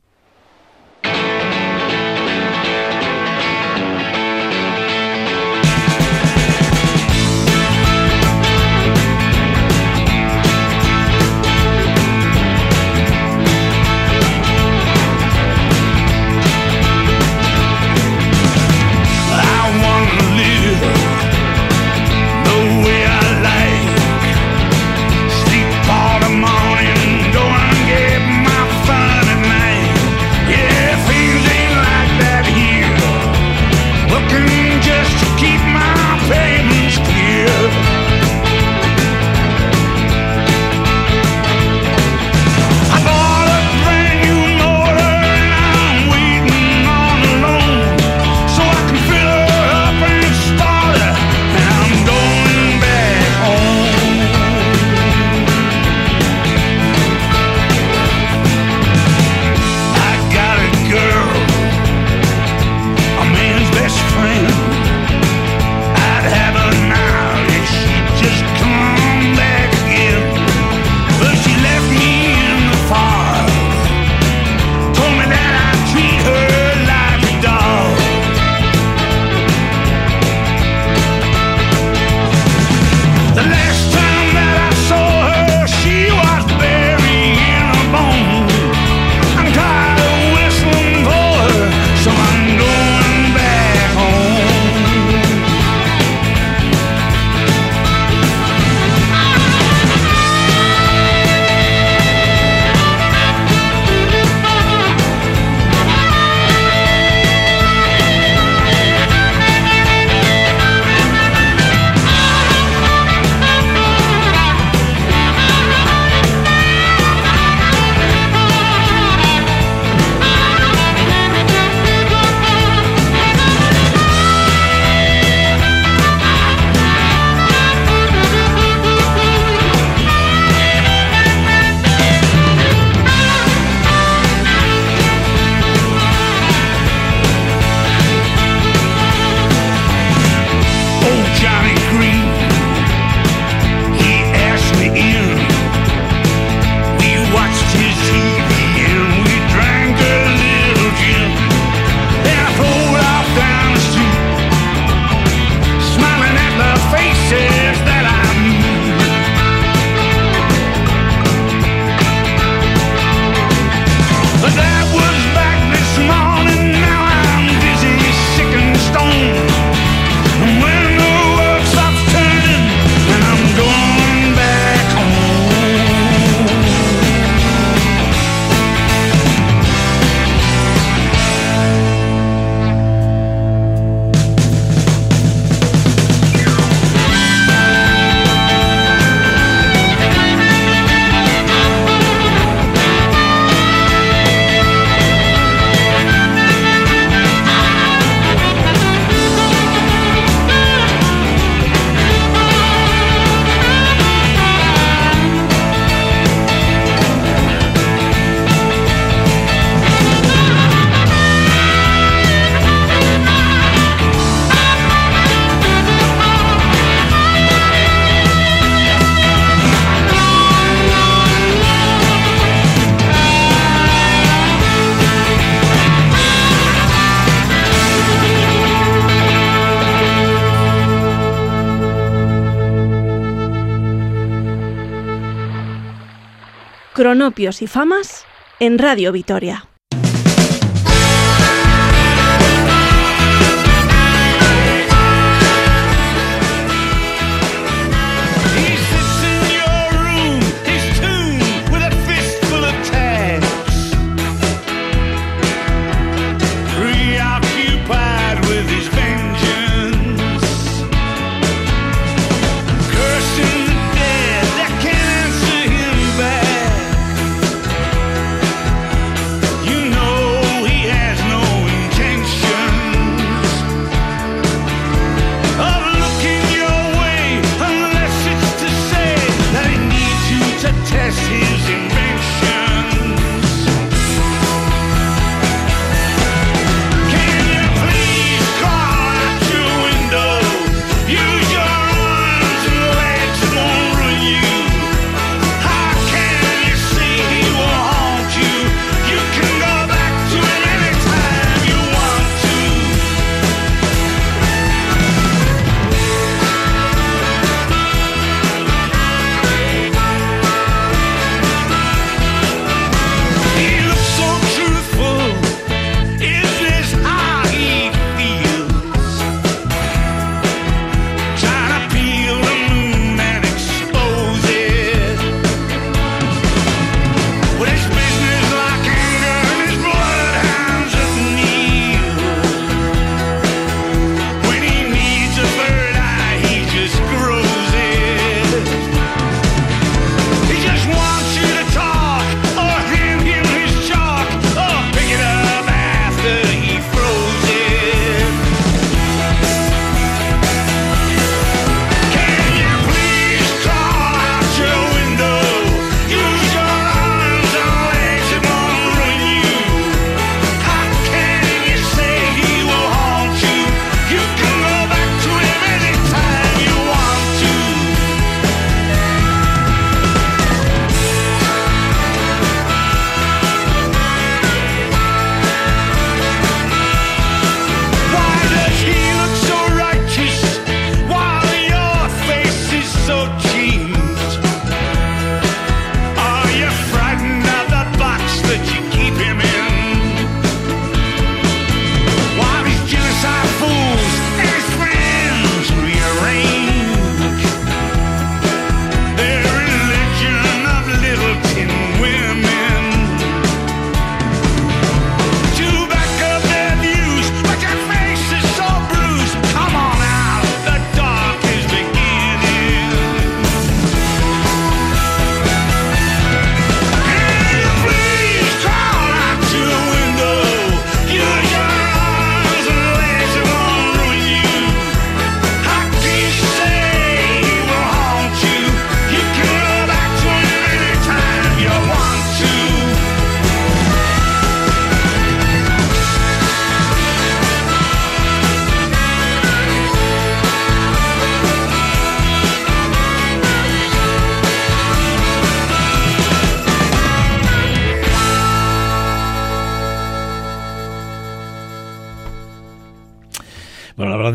Cronopios 237.20 237.60
y 237.60 237.66
Famas 237.66 238.24
en 238.60 238.78
Radio 238.78 239.12
Vitoria. 239.12 239.68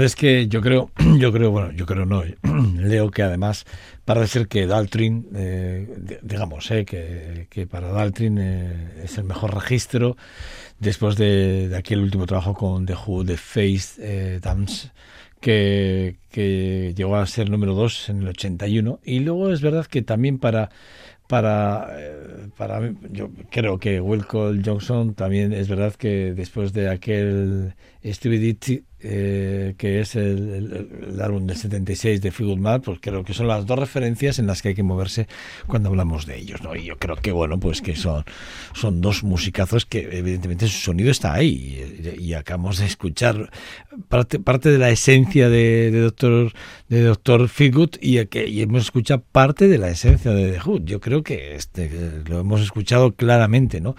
Es 0.04 0.16
que 0.16 0.48
yo 0.48 0.62
creo, 0.62 0.91
yo 1.18 1.32
creo, 1.32 1.52
bueno, 1.52 1.72
yo 1.72 1.86
creo 1.86 2.06
no, 2.06 2.24
leo 2.78 3.12
que 3.12 3.24
además 3.24 3.66
parece 4.04 4.28
ser 4.28 4.48
que 4.48 4.68
Daltrin, 4.68 5.28
eh, 5.36 6.20
digamos, 6.22 6.70
eh, 6.72 6.86
que, 6.86 7.68
para 7.68 7.89
Daltrin 7.89 8.38
eh, 8.38 9.04
es 9.04 9.18
el 9.18 9.24
mejor 9.24 9.54
registro 9.54 10.18
después 10.80 11.16
de, 11.18 11.74
aquel 11.78 12.02
último 12.02 12.26
trabajo 12.26 12.54
con 12.54 12.86
The 12.86 12.93
Who, 12.93 13.26
The 13.26 13.38
Face 13.38 13.96
eh, 14.00 14.39
Dance, 14.41 14.91
que, 15.39 16.18
llegó 16.96 17.16
a 17.16 17.26
ser 17.28 17.50
número 17.50 17.74
2 17.74 18.10
en 18.10 18.22
el 18.22 18.28
81. 18.30 19.00
Y 19.04 19.20
luego 19.20 19.52
es 19.52 19.62
verdad 19.62 19.86
que 19.86 20.02
también 20.02 20.39
para 20.39 20.70
para, 21.28 21.88
eh, 21.98 22.50
para 22.56 22.93
yo 23.12 23.32
creo 23.50 23.80
que 23.80 24.00
Will 24.00 24.26
Johnson 24.64 25.16
también 25.16 25.54
es 25.54 25.68
verdad 25.68 25.93
que 25.96 26.34
después 26.34 26.72
de 26.74 26.89
aquel 26.89 27.74
Stupidity 28.04 28.84
eh, 29.08 29.76
que 29.78 29.99
es 29.99 30.16
el, 30.16 31.20
álbum 31.22 31.45
del 31.45 31.56
76 31.56 32.22
de 32.22 32.32
Fleetwood 32.32 32.58
Mac, 32.58 32.82
pues 32.84 32.97
creo 32.99 33.24
que 33.24 33.36
son 33.36 33.47
las 33.47 33.68
dos 33.68 33.78
referencias 33.78 34.39
en 34.39 34.47
las 34.47 34.64
que 34.64 34.70
hay 34.70 34.76
que 34.76 34.82
moverse 34.82 35.28
cuando 35.68 35.89
hablamos 35.89 36.26
de 36.26 36.39
ellos, 36.39 36.64
¿no? 36.64 36.76
Y 36.76 36.86
yo 36.86 36.97
creo 36.97 37.16
que, 37.16 37.32
bueno, 37.32 37.60
pues 37.60 37.84
que 37.84 37.95
son, 37.95 38.26
son 38.74 39.01
dos 39.01 39.24
musicazos 39.24 39.86
que 39.86 40.10
evidentemente 40.12 40.68
su 40.68 40.80
sonido 40.80 41.12
está 41.12 41.36
ahí 41.36 42.18
y, 42.20 42.34
acabamos 42.34 42.80
de 42.80 42.88
escuchar 42.88 43.51
parte, 44.10 44.39
parte 44.39 44.72
de 44.72 44.80
la 44.80 44.89
esencia 44.89 45.49
de, 45.49 45.91
Doctor 45.91 46.51
de 46.89 47.01
Doctor 47.03 47.47
Feelgood 47.47 47.97
y, 48.01 48.18
hemos 48.60 48.86
escuchado 48.86 49.24
parte 49.32 49.68
de 49.68 49.78
la 49.78 49.89
esencia 49.89 50.32
de 50.32 50.51
The 50.51 50.60
Hood. 50.62 50.82
Yo 50.86 50.99
creo 50.99 51.22
que 51.22 51.56
este, 51.56 51.91
lo 52.28 52.39
hemos 52.39 52.62
escuchado 52.62 53.14
claramente, 53.14 53.82
¿no? 53.82 53.95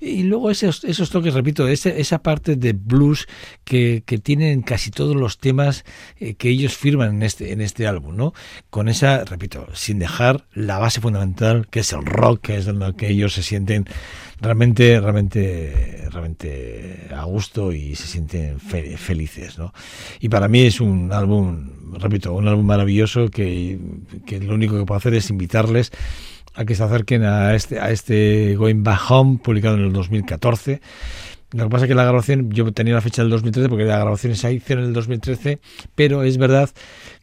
Y 0.00 0.24
luego 0.24 0.50
esos, 0.50 0.82
esos 0.82 1.10
toques, 1.10 1.34
repito, 1.34 1.68
esa 1.68 2.22
parte 2.24 2.56
de 2.56 2.72
blues 2.72 3.28
que, 3.64 4.02
que 4.04 4.18
tiene 4.18 4.47
en 4.48 4.62
casi 4.62 4.90
todos 4.90 5.16
los 5.16 5.38
temas 5.38 5.84
eh, 6.18 6.34
que 6.34 6.48
ellos 6.48 6.76
firman 6.76 7.16
en 7.16 7.22
este, 7.22 7.52
en 7.52 7.60
este 7.60 7.86
álbum, 7.86 8.16
¿no? 8.16 8.34
Con 8.70 8.88
esa, 8.88 9.24
repito, 9.24 9.66
sin 9.74 9.98
dejar 9.98 10.46
la 10.52 10.78
base 10.78 11.00
fundamental, 11.00 11.68
que 11.70 11.80
es 11.80 11.92
el 11.92 12.04
rock, 12.04 12.40
que 12.42 12.56
es 12.56 12.66
en 12.66 12.78
lo 12.78 12.94
que 12.96 13.08
ellos 13.08 13.34
se 13.34 13.42
sienten 13.42 13.86
realmente, 14.40 15.00
realmente, 15.00 16.08
realmente 16.10 17.08
a 17.14 17.24
gusto 17.24 17.72
y 17.72 17.94
se 17.94 18.06
sienten 18.06 18.60
felices, 18.60 19.58
¿no? 19.58 19.72
Y 20.20 20.28
para 20.28 20.48
mí 20.48 20.62
es 20.62 20.80
un 20.80 21.12
álbum, 21.12 21.70
repito, 21.98 22.32
un 22.34 22.48
álbum 22.48 22.66
maravilloso 22.66 23.28
que, 23.28 23.78
que 24.26 24.40
lo 24.40 24.54
único 24.54 24.78
que 24.78 24.84
puedo 24.84 24.98
hacer 24.98 25.14
es 25.14 25.30
invitarles 25.30 25.92
a 26.54 26.64
que 26.64 26.74
se 26.74 26.82
acerquen 26.82 27.24
a 27.24 27.54
este, 27.54 27.78
a 27.78 27.90
este 27.90 28.56
Going 28.56 28.82
Back 28.82 29.10
Home, 29.10 29.38
publicado 29.38 29.76
en 29.76 29.84
el 29.84 29.92
2014. 29.92 30.80
Lo 31.52 31.64
que 31.64 31.70
pasa 31.70 31.86
es 31.86 31.88
que 31.88 31.94
la 31.94 32.04
grabación, 32.04 32.50
yo 32.50 32.70
tenía 32.72 32.92
la 32.92 33.00
fecha 33.00 33.22
del 33.22 33.30
2013 33.30 33.70
porque 33.70 33.84
la 33.84 33.98
grabación 33.98 34.36
se 34.36 34.52
hizo 34.52 34.74
en 34.74 34.80
el 34.80 34.92
2013, 34.92 35.60
pero 35.94 36.22
es 36.22 36.36
verdad 36.36 36.68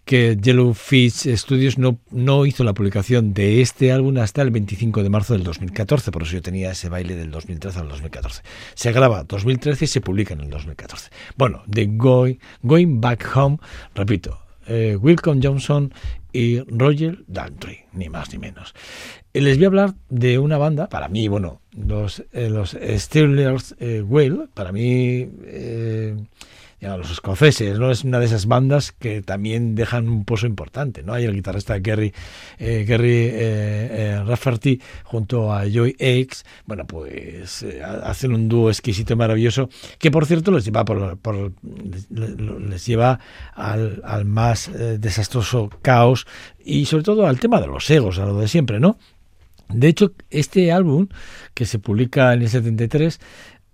que 0.04 0.36
Yellowfish 0.42 1.36
Studios 1.36 1.78
no, 1.78 2.00
no 2.10 2.48
hizo 2.48 2.64
la 2.64 2.74
publicación 2.74 3.36
de 3.36 3.62
este 3.62 3.92
álbum 3.92 4.18
hasta 4.18 4.42
el 4.42 4.50
25 4.50 5.04
de 5.04 5.10
marzo 5.10 5.34
del 5.34 5.44
2014, 5.44 6.12
por 6.12 6.24
eso 6.24 6.34
yo 6.34 6.42
tenía 6.42 6.72
ese 6.72 6.90
baile 6.90 7.16
del 7.16 7.30
2013 7.30 7.80
al 7.80 7.90
2014. 7.90 8.42
Se 8.74 8.92
graba 8.92 9.24
2013 9.26 9.86
y 9.86 9.88
se 9.88 10.02
publica 10.02 10.34
en 10.34 10.42
el 10.42 10.50
2014. 10.50 11.12
Bueno, 11.38 11.62
de 11.68 11.86
Going, 11.86 12.38
Going 12.64 13.02
Back 13.02 13.30
Home, 13.36 13.58
repito, 13.94 14.40
eh, 14.66 14.98
Wilcom 15.00 15.40
Johnson 15.42 15.94
y 16.34 16.62
Roger 16.62 17.24
Daltrey, 17.28 17.86
ni 17.94 18.10
más 18.10 18.34
ni 18.34 18.40
menos. 18.40 18.74
Eh, 19.36 19.42
les 19.42 19.58
voy 19.58 19.66
a 19.66 19.68
hablar 19.68 19.96
de 20.08 20.40
una 20.40 20.58
banda, 20.58 20.88
para 20.88 21.10
mí, 21.10 21.28
bueno, 21.28 21.60
los, 21.76 22.24
eh, 22.32 22.50
los 22.50 22.78
Steelers 22.82 23.76
eh, 23.80 24.02
Whale, 24.02 24.48
para 24.54 24.72
mí 24.72 25.28
los 26.96 27.12
escoceses, 27.12 27.80
¿no? 27.80 27.92
Es 27.92 28.04
una 28.04 28.20
de 28.20 28.26
esas 28.26 28.46
bandas 28.46 28.92
que 28.92 29.22
también 29.22 29.76
dejan 29.76 30.08
un 30.08 30.26
pozo 30.26 30.46
importante, 30.46 31.04
¿no? 31.04 31.14
Hay 31.14 31.26
el 31.26 31.34
guitarrista 31.34 31.80
Gary, 31.80 32.14
eh, 32.60 32.86
Gary 32.88 33.12
eh, 33.12 33.32
eh, 33.34 34.24
Rafferty 34.26 34.80
junto 35.04 35.52
a 35.52 35.66
Joy 35.66 35.96
Aix, 36.00 36.46
bueno, 36.66 36.86
pues 36.86 37.66
hacen 38.04 38.34
un 38.34 38.48
dúo 38.48 38.70
exquisito 38.70 39.14
y 39.14 39.16
maravilloso 39.16 39.70
que, 39.98 40.12
por 40.12 40.26
cierto, 40.26 40.52
les 40.52 40.66
lleva, 40.66 40.86
por, 40.86 41.52
les 42.12 42.86
lleva 42.86 43.20
al, 43.54 44.02
al 44.04 44.26
más 44.26 44.72
desastroso 45.00 45.70
caos 45.82 46.28
y 46.64 46.86
sobre 46.86 47.04
todo 47.04 47.26
al 47.26 47.40
tema 47.40 47.60
de 47.60 47.68
los 47.68 47.90
egos, 47.90 48.20
a 48.20 48.26
lo 48.26 48.40
de 48.40 48.48
siempre, 48.48 48.80
¿no? 48.80 48.98
De 49.70 49.88
hecho, 49.88 50.13
este 50.30 50.72
álbum, 50.72 51.07
que 51.53 51.66
se 51.66 51.80
publica 51.80 52.34
en 52.34 52.41
el 52.41 52.49
73, 52.49 53.20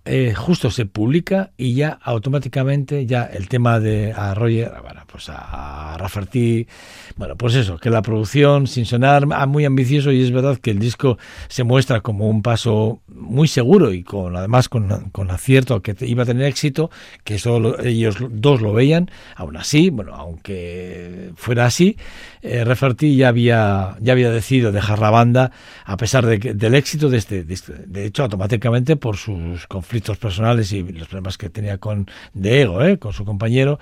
eh, 0.04 0.34
justo 0.34 0.68
se 0.72 0.84
publica 0.84 1.52
y 1.56 1.74
ya 1.74 1.96
automáticamente 2.02 3.06
ya 3.06 3.22
el 3.22 3.48
tema 3.48 3.78
de 3.78 4.12
a 4.12 4.34
Roger, 4.34 4.72
bueno, 4.82 5.02
pues 5.06 5.28
a, 5.28 5.96
Rafferty, 5.96 6.66
bueno, 7.14 7.36
pues 7.36 7.54
eso, 7.54 7.78
que 7.78 7.88
la 7.88 8.02
producción 8.02 8.66
sin 8.66 8.84
sonar 8.84 9.28
muy 9.46 9.64
ambicioso 9.64 10.10
y 10.10 10.20
es 10.20 10.32
verdad 10.32 10.58
que 10.58 10.72
el 10.72 10.80
disco 10.80 11.18
se 11.46 11.62
muestra 11.62 12.00
como 12.00 12.28
un 12.28 12.42
paso 12.42 13.00
muy 13.06 13.46
seguro 13.46 13.92
y 13.92 14.02
con 14.02 14.34
además 14.34 14.68
con, 14.68 15.10
con 15.10 15.30
acierto 15.30 15.82
que 15.82 15.94
iba 16.00 16.24
a 16.24 16.26
tener 16.26 16.46
éxito, 16.46 16.90
que 17.22 17.38
solo 17.38 17.78
ellos 17.78 18.16
dos 18.28 18.60
lo 18.60 18.72
veían, 18.72 19.08
aún 19.36 19.56
así, 19.56 19.90
bueno, 19.90 20.16
aunque 20.16 21.30
fuera 21.36 21.66
así, 21.66 21.96
eh, 22.42 22.64
Rafferty 22.64 23.16
ya 23.16 23.28
había 23.28 23.96
ya 24.00 24.12
había 24.12 24.30
decidido 24.30 24.72
dejar 24.72 24.98
la 24.98 25.10
banda 25.10 25.52
a 25.84 25.96
pesar 25.96 26.26
de 26.26 26.38
del 26.38 26.74
éxito 26.74 27.08
de 27.08 27.18
este, 27.18 27.44
de 27.44 27.54
este, 27.54 27.72
de 27.86 28.04
hecho 28.04 28.24
automáticamente 28.24 28.96
por 28.96 29.16
sus 29.16 29.66
conflictos 29.66 30.18
personales 30.18 30.72
y 30.72 30.82
los 30.82 31.08
problemas 31.08 31.38
que 31.38 31.48
tenía 31.48 31.78
con 31.78 32.06
de 32.34 32.62
ego, 32.62 32.82
¿eh? 32.82 32.98
con 32.98 33.12
su 33.12 33.24
compañero, 33.24 33.78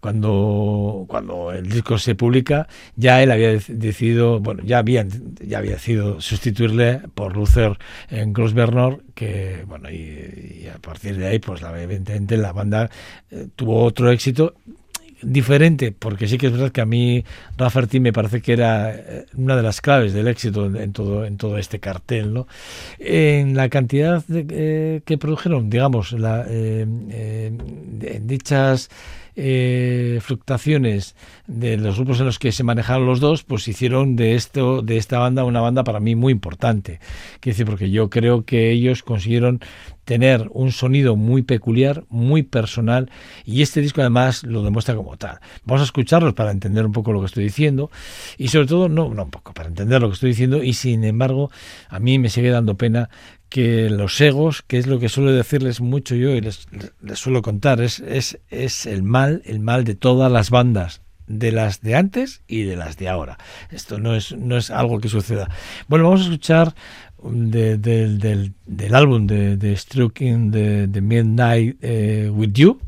cuando, 0.00 1.04
cuando 1.08 1.52
el 1.52 1.68
disco 1.68 1.98
se 1.98 2.14
publica, 2.14 2.68
ya 2.96 3.22
él 3.22 3.30
había 3.30 3.50
decidido, 3.68 4.40
bueno, 4.40 4.62
ya 4.64 4.78
había, 4.78 5.06
ya 5.40 5.58
había 5.58 5.72
decidido 5.72 6.20
sustituirle 6.20 7.00
por 7.14 7.36
Luther 7.36 7.78
en 8.08 8.32
Grossbernor, 8.32 9.04
que, 9.14 9.64
bueno, 9.66 9.90
y, 9.90 10.68
a 10.74 10.78
partir 10.78 11.16
de 11.16 11.26
ahí, 11.26 11.38
pues 11.38 11.62
evidentemente 11.62 12.36
la 12.36 12.52
banda 12.52 12.90
eh, 13.30 13.48
tuvo 13.56 13.82
otro 13.84 14.10
éxito 14.10 14.54
diferente, 15.22 15.92
porque 15.92 16.28
sí 16.28 16.38
que 16.38 16.46
es 16.46 16.52
verdad 16.52 16.72
que 16.72 16.80
a 16.80 16.86
mí 16.86 17.24
Rafferty 17.56 18.00
me 18.00 18.12
parece 18.12 18.40
que 18.40 18.52
era 18.52 18.94
eh, 18.94 19.26
una 19.34 19.56
de 19.56 19.62
las 19.62 19.80
claves 19.80 20.12
del 20.12 20.28
éxito 20.28 20.66
en 20.66 20.92
todo, 20.92 21.24
en 21.24 21.36
todo 21.36 21.58
este 21.58 21.80
cartel, 21.80 22.32
¿no? 22.32 22.46
En 22.98 23.56
la 23.56 23.68
cantidad 23.68 24.24
eh, 24.30 25.02
que 25.04 25.18
produjeron, 25.18 25.70
digamos, 25.70 26.12
la, 26.12 26.44
eh, 26.48 26.82
en 26.82 28.26
dichas 28.26 28.90
fluctuaciones 30.20 31.16
de 31.46 31.78
los 31.78 31.96
grupos 31.96 32.20
en 32.20 32.26
los 32.26 32.38
que 32.38 32.52
se 32.52 32.62
manejaron 32.62 33.06
los 33.06 33.20
dos, 33.20 33.42
pues 33.42 33.66
hicieron 33.68 34.14
de 34.14 34.34
esto, 34.34 34.82
de 34.82 34.98
esta 34.98 35.18
banda, 35.18 35.44
una 35.44 35.62
banda 35.62 35.82
para 35.82 35.98
mí 35.98 36.14
muy 36.14 36.32
importante. 36.32 37.00
Quiero 37.40 37.54
decir, 37.54 37.66
porque 37.66 37.90
yo 37.90 38.10
creo 38.10 38.44
que 38.44 38.70
ellos 38.70 39.02
consiguieron 39.02 39.60
tener 40.10 40.48
un 40.50 40.72
sonido 40.72 41.14
muy 41.14 41.42
peculiar, 41.42 42.02
muy 42.08 42.42
personal, 42.42 43.08
y 43.44 43.62
este 43.62 43.80
disco 43.80 44.00
además 44.00 44.42
lo 44.42 44.64
demuestra 44.64 44.96
como 44.96 45.16
tal. 45.16 45.38
Vamos 45.64 45.82
a 45.82 45.84
escucharlos 45.84 46.34
para 46.34 46.50
entender 46.50 46.84
un 46.84 46.90
poco 46.90 47.12
lo 47.12 47.20
que 47.20 47.26
estoy 47.26 47.44
diciendo, 47.44 47.92
y 48.36 48.48
sobre 48.48 48.66
todo, 48.66 48.88
no, 48.88 49.14
no 49.14 49.22
un 49.22 49.30
poco, 49.30 49.54
para 49.54 49.68
entender 49.68 50.00
lo 50.00 50.08
que 50.08 50.14
estoy 50.14 50.30
diciendo, 50.30 50.64
y 50.64 50.72
sin 50.72 51.04
embargo, 51.04 51.52
a 51.88 52.00
mí 52.00 52.18
me 52.18 52.28
sigue 52.28 52.50
dando 52.50 52.76
pena 52.76 53.08
que 53.48 53.88
los 53.88 54.20
egos, 54.20 54.62
que 54.62 54.78
es 54.78 54.88
lo 54.88 54.98
que 54.98 55.08
suelo 55.08 55.30
decirles 55.30 55.80
mucho 55.80 56.16
yo 56.16 56.30
y 56.30 56.40
les, 56.40 56.66
les 57.00 57.16
suelo 57.16 57.40
contar, 57.40 57.80
es, 57.80 58.00
es, 58.00 58.40
es 58.50 58.86
el 58.86 59.04
mal, 59.04 59.42
el 59.44 59.60
mal 59.60 59.84
de 59.84 59.94
todas 59.94 60.32
las 60.32 60.50
bandas 60.50 61.02
de 61.30 61.52
las 61.52 61.80
de 61.80 61.94
antes 61.94 62.42
y 62.48 62.64
de 62.64 62.74
las 62.74 62.96
de 62.96 63.08
ahora. 63.08 63.38
Esto 63.70 63.98
no 63.98 64.16
es, 64.16 64.36
no 64.36 64.56
es 64.56 64.70
algo 64.70 64.98
que 64.98 65.08
suceda. 65.08 65.48
Bueno, 65.86 66.06
vamos 66.06 66.22
a 66.22 66.24
escuchar 66.24 66.74
de, 67.22 67.78
del, 67.78 68.54
del, 68.66 68.94
álbum 68.94 69.26
de, 69.26 69.56
de 69.56 69.76
Struking 69.76 70.50
de, 70.50 70.86
de 70.86 71.00
Midnight 71.00 71.76
eh, 71.82 72.30
With 72.32 72.52
You. 72.52 72.80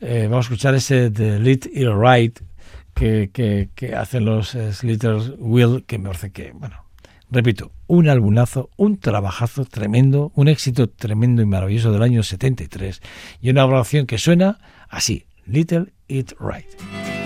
Eh, 0.00 0.26
vamos 0.30 0.46
a 0.46 0.48
escuchar 0.48 0.74
ese 0.74 1.10
de 1.10 1.38
Lit 1.40 1.66
It 1.66 1.88
Right 1.88 2.38
que, 2.94 3.30
que, 3.32 3.70
que, 3.74 3.94
hacen 3.94 4.24
los 4.24 4.50
Slitters 4.50 5.32
Will, 5.38 5.84
que 5.86 5.98
me 5.98 6.06
parece 6.06 6.30
que, 6.30 6.52
bueno, 6.52 6.76
repito, 7.30 7.72
un 7.86 8.08
albumazo, 8.08 8.70
un 8.76 8.98
trabajazo 8.98 9.64
tremendo, 9.64 10.32
un 10.34 10.48
éxito 10.48 10.88
tremendo 10.88 11.42
y 11.42 11.46
maravilloso 11.46 11.92
del 11.92 12.02
año 12.02 12.22
73 12.22 13.00
y 13.40 13.50
una 13.50 13.66
grabación 13.66 14.06
que 14.06 14.18
suena 14.18 14.58
así, 14.88 15.26
Little 15.46 15.92
It 16.08 16.32
Right. 16.40 17.17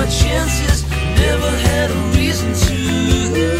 my 0.00 0.06
chances, 0.06 0.88
never 0.88 1.50
had 1.50 1.90
a 1.90 2.16
reason 2.16 2.54
to. 2.54 3.59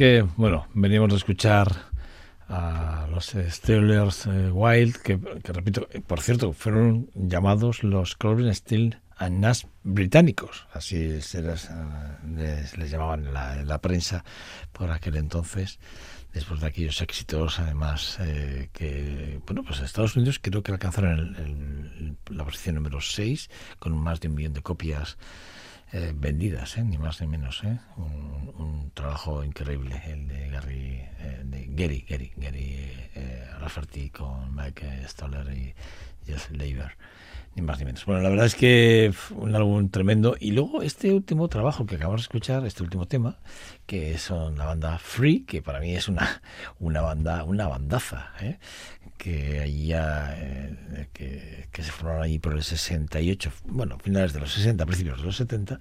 Que, 0.00 0.26
bueno, 0.38 0.66
veníamos 0.72 1.12
a 1.12 1.16
escuchar 1.16 1.70
a 2.48 3.06
los 3.10 3.26
Steelers 3.50 4.24
eh, 4.28 4.50
Wild, 4.50 4.96
que, 4.96 5.20
que, 5.44 5.52
repito, 5.52 5.88
eh, 5.90 6.00
por 6.00 6.22
cierto, 6.22 6.54
fueron 6.54 7.10
llamados 7.14 7.84
los 7.84 8.16
Clover 8.16 8.54
Steel 8.54 8.98
and 9.18 9.40
Nash 9.40 9.64
británicos, 9.82 10.66
así 10.72 11.20
se 11.20 11.42
les, 11.42 11.68
eh, 11.68 12.64
les- 12.78 12.90
llamaban 12.90 13.26
en 13.26 13.34
la, 13.34 13.60
en 13.60 13.68
la 13.68 13.78
prensa 13.82 14.24
por 14.72 14.90
aquel 14.90 15.16
entonces, 15.16 15.78
después 16.32 16.60
de 16.60 16.68
aquellos 16.68 17.02
éxitos, 17.02 17.58
además, 17.58 18.16
eh, 18.20 18.70
que, 18.72 19.38
bueno, 19.46 19.64
pues 19.64 19.80
Estados 19.80 20.16
Unidos 20.16 20.38
creo 20.40 20.62
que 20.62 20.72
alcanzaron 20.72 21.18
el- 21.18 21.36
el- 21.36 22.16
la 22.34 22.44
posición 22.46 22.76
número 22.76 23.02
6 23.02 23.50
con 23.78 23.94
más 23.98 24.18
de 24.20 24.28
un 24.28 24.34
millón 24.36 24.54
de 24.54 24.62
copias 24.62 25.18
eh, 25.92 26.12
vendidas, 26.14 26.76
¿eh? 26.78 26.84
ni 26.84 26.98
más 26.98 27.20
ni 27.20 27.26
menos. 27.26 27.62
¿eh? 27.64 27.78
Un, 27.96 28.52
un 28.58 28.90
trabajo 28.94 29.42
increíble 29.44 30.00
el 30.06 30.28
de 30.28 30.48
Gary, 30.48 31.00
eh, 31.18 31.42
de 31.44 31.66
Gary, 31.70 32.04
Gary, 32.08 32.32
Gary 32.36 32.74
eh, 33.14 33.46
Rafferty 33.58 34.10
con 34.10 34.54
Mike 34.54 35.06
Stoller 35.08 35.48
y 35.52 35.74
Jeff 36.26 36.50
Leiber. 36.50 36.96
Ni 37.54 37.62
más 37.62 37.78
ni 37.80 37.84
menos. 37.84 38.04
Bueno, 38.06 38.22
la 38.22 38.28
verdad 38.28 38.46
es 38.46 38.54
que 38.54 39.12
un 39.36 39.54
álbum 39.56 39.88
tremendo. 39.90 40.36
Y 40.38 40.52
luego 40.52 40.82
este 40.82 41.12
último 41.12 41.48
trabajo 41.48 41.84
que 41.84 41.96
acabamos 41.96 42.20
de 42.20 42.24
escuchar, 42.24 42.64
este 42.64 42.82
último 42.82 43.08
tema, 43.08 43.38
que 43.86 44.18
son 44.18 44.56
la 44.56 44.66
banda 44.66 44.98
Free, 44.98 45.44
que 45.44 45.60
para 45.60 45.80
mí 45.80 45.94
es 45.94 46.08
una, 46.08 46.42
una 46.78 47.00
banda, 47.00 47.42
una 47.44 47.66
bandaza, 47.66 48.32
¿eh? 48.40 48.58
que 49.18 49.60
allí 49.60 49.92
eh, 49.92 51.08
que 51.12 51.82
se 51.82 51.90
formaron 51.90 52.22
allí 52.22 52.38
por 52.38 52.54
el 52.54 52.62
68, 52.62 53.52
bueno, 53.66 53.98
finales 53.98 54.32
de 54.32 54.40
los 54.40 54.52
60, 54.52 54.86
principios 54.86 55.18
de 55.18 55.24
los 55.24 55.36
70, 55.36 55.80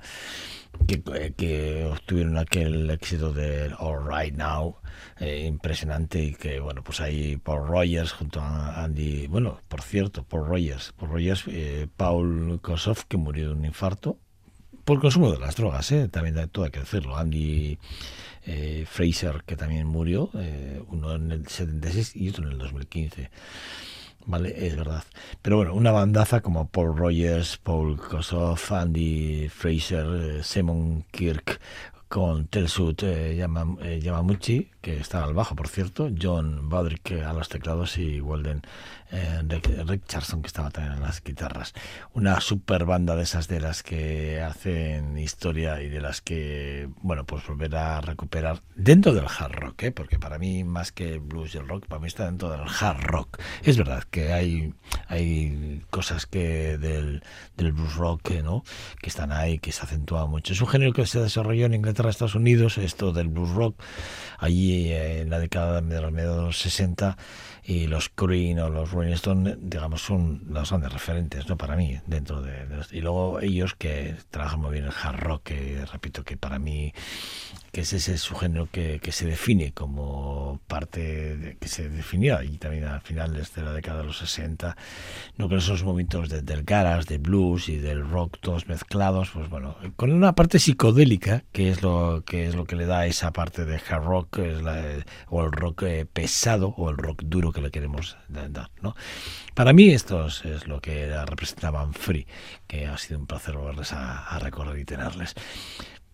que, 0.88 1.02
eh, 1.16 1.34
que 1.36 1.86
obtuvieron 1.86 2.38
aquel 2.38 2.90
éxito 2.90 3.34
del 3.34 3.74
All 3.80 4.08
Right 4.08 4.36
Now, 4.36 4.78
eh, 5.20 5.46
impresionante, 5.46 6.22
y 6.24 6.34
que, 6.34 6.60
bueno, 6.60 6.84
pues 6.84 7.02
ahí 7.02 7.38
Paul 7.38 7.68
Rogers 7.68 8.12
junto 8.12 8.42
a 8.42 8.84
Andy, 8.84 9.28
bueno, 9.28 9.62
por 9.68 9.82
cierto, 9.82 10.24
Paul 10.24 10.48
Rogers, 10.48 10.94
Paul 10.98 11.12
Rogers, 11.12 11.44
eh, 11.48 11.88
Paul 11.96 12.60
Kossoff, 12.62 13.06
que 13.06 13.18
murió 13.18 13.50
de 13.50 13.56
un 13.56 13.66
infarto, 13.66 14.18
por 14.90 15.00
consumo 15.00 15.32
de 15.32 15.38
las 15.38 15.56
drogas, 15.56 15.92
¿eh? 15.92 16.08
también 16.08 16.50
todo 16.50 16.66
hay 16.66 16.72
que 16.72 16.80
decirlo. 16.80 17.16
Andy 17.16 17.78
eh, 18.44 18.86
Fraser, 18.90 19.44
que 19.46 19.56
también 19.56 19.86
murió, 19.86 20.32
eh, 20.34 20.82
uno 20.88 21.14
en 21.14 21.32
el 21.32 21.48
76 21.48 22.16
y 22.16 22.30
otro 22.30 22.48
en 22.48 22.54
el 22.54 22.58
2015. 22.58 23.30
Vale, 24.26 24.68
es 24.68 24.76
verdad. 24.76 25.04
Pero 25.42 25.58
bueno, 25.58 25.74
una 25.74 25.92
bandaza 25.92 26.42
como 26.42 26.70
Paul 26.70 26.96
Rogers, 26.96 27.58
Paul 27.58 27.98
Kossoff, 27.98 28.72
Andy 28.72 29.50
Fraser, 29.50 30.06
eh, 30.08 30.44
Simon 30.44 31.04
Kirk, 31.12 31.60
con 32.10 32.48
Telsut 32.48 33.04
eh, 33.04 33.40
eh, 33.40 34.00
Yamamuchi, 34.02 34.72
que 34.82 34.98
está 34.98 35.24
al 35.24 35.34
bajo, 35.34 35.56
por 35.56 35.68
cierto, 35.68 36.10
John 36.20 36.70
Bodrick 36.70 37.12
eh, 37.12 37.24
a 37.24 37.34
los 37.34 37.50
teclados 37.50 37.98
y 37.98 38.22
Walden 38.22 38.62
eh, 39.12 39.42
Richardson, 39.86 40.42
que 40.42 40.48
estaba 40.48 40.70
también 40.70 40.96
en 40.96 41.02
las 41.02 41.24
guitarras. 41.24 41.74
Una 42.14 42.40
super 42.42 42.86
banda 42.86 43.16
de 43.16 43.24
esas 43.24 43.48
de 43.48 43.60
las 43.60 43.84
que 43.84 44.42
hacen 44.42 45.18
historia 45.18 45.82
y 45.82 45.90
de 45.90 46.00
las 46.00 46.22
que, 46.22 46.90
bueno, 47.02 47.26
pues 47.26 47.46
volver 47.48 47.76
a 47.76 48.02
recuperar 48.02 48.62
dentro 48.76 49.14
del 49.14 49.26
hard 49.26 49.54
rock, 49.54 49.84
¿eh? 49.84 49.92
porque 49.92 50.20
para 50.20 50.38
mí, 50.38 50.64
más 50.64 50.92
que 50.92 51.18
blues 51.18 51.56
y 51.56 51.58
el 51.58 51.68
rock, 51.68 51.88
para 51.88 52.00
mí 52.00 52.08
está 52.08 52.26
dentro 52.26 52.50
del 52.50 52.62
hard 52.62 53.02
rock. 53.02 53.40
Es 53.64 53.78
verdad 53.78 54.04
que 54.10 54.32
hay, 54.32 54.74
hay 55.08 55.84
cosas 55.90 56.26
que 56.26 56.78
del, 56.78 57.24
del 57.58 57.72
blues 57.74 57.96
rock 57.96 58.22
que, 58.22 58.44
¿no? 58.44 58.64
que 59.02 59.10
están 59.10 59.32
ahí, 59.32 59.60
que 59.60 59.72
se 59.72 59.82
acentúa 59.82 60.26
mucho. 60.28 60.54
Es 60.54 60.62
un 60.62 60.68
género 60.68 60.94
que 60.94 61.06
se 61.06 61.20
desarrolló 61.20 61.66
en 61.66 61.74
Inglaterra, 61.74 62.10
Estados 62.10 62.36
Unidos, 62.36 62.78
esto 62.78 63.12
del 63.12 63.28
blues 63.28 63.50
rock, 63.52 63.82
allí 64.38 64.69
eh, 64.92 65.22
en 65.22 65.30
la 65.30 65.40
década 65.40 65.82
de 65.82 66.02
los 66.02 66.12
mediados 66.12 66.38
de 66.38 66.44
los 66.46 66.60
60 66.60 67.18
y 67.64 67.88
los 67.88 68.10
Cream 68.10 68.58
o 68.60 68.70
los 68.70 68.92
Rolling 68.92 69.14
Stones, 69.14 69.58
digamos, 69.60 70.02
son 70.02 70.44
los 70.50 70.70
grandes 70.70 70.92
referentes, 70.94 71.48
¿no? 71.48 71.58
Para 71.58 71.76
mí, 71.76 72.00
dentro 72.08 72.42
de, 72.42 72.66
de 72.66 72.76
los- 72.78 72.92
Y 72.94 73.02
luego 73.02 73.40
ellos 73.42 73.76
que 73.76 74.16
trabajan 74.32 74.60
muy 74.62 74.72
bien 74.72 74.86
el 74.86 74.92
hard 74.92 75.20
rock, 75.20 75.44
que 75.44 75.86
repito 75.92 76.24
que 76.24 76.36
para 76.38 76.58
mí, 76.60 76.94
que 77.72 77.82
es 77.82 77.94
ese 77.94 78.18
su 78.18 78.36
género 78.36 78.68
que, 78.72 79.00
que 79.00 79.12
se 79.12 79.26
define 79.26 79.72
como 79.74 80.60
parte, 80.68 81.36
de- 81.38 81.58
que 81.58 81.68
se 81.68 81.90
definió 81.90 82.38
allí 82.38 82.58
también 82.58 82.86
a 82.86 83.00
finales 83.02 83.54
de 83.56 83.64
la 83.64 83.74
década 83.74 84.00
de 84.00 84.06
los 84.06 84.18
60, 84.18 84.76
¿no? 85.38 85.48
Con 85.50 85.58
esos 85.58 85.84
momentos 85.84 86.30
de- 86.30 86.42
del 86.42 86.64
garage, 86.64 87.06
de 87.08 87.18
blues 87.18 87.70
y 87.70 87.78
del 87.78 88.08
rock 88.10 88.38
todos 88.42 88.68
mezclados, 88.68 89.30
pues 89.34 89.50
bueno, 89.50 89.76
con 89.96 90.12
una 90.12 90.34
parte 90.34 90.60
psicodélica, 90.60 91.44
que 91.52 91.70
es 91.70 91.82
lo 91.82 92.24
que 92.26 92.48
es 92.48 92.56
lo 92.56 92.66
que 92.66 92.76
le 92.76 92.86
da 92.86 93.06
esa 93.06 93.32
parte 93.32 93.66
de 93.66 93.76
hard 93.90 94.04
rock, 94.04 94.40
es 94.40 94.62
la- 94.62 95.04
o 95.28 95.44
el 95.44 95.52
rock 95.52 95.84
eh, 95.84 96.06
pesado, 96.06 96.70
o 96.78 96.90
el 96.90 96.98
rock 96.98 97.22
duro 97.24 97.52
que 97.52 97.62
le 97.62 97.72
queremos 97.72 98.18
dar, 98.28 98.70
¿no? 98.82 98.96
Para 99.54 99.74
mí 99.74 99.90
esto 99.92 100.28
es, 100.28 100.44
es 100.46 100.68
lo 100.68 100.82
que 100.82 101.08
representaban 101.26 101.94
Free, 101.94 102.28
que 102.68 102.86
ha 102.88 102.98
sido 102.98 103.20
un 103.20 103.28
placer 103.28 103.56
volverles 103.58 103.94
a, 103.94 104.26
a 104.28 104.40
recorrer 104.40 104.80
y 104.80 104.86
tenerles. 104.86 105.36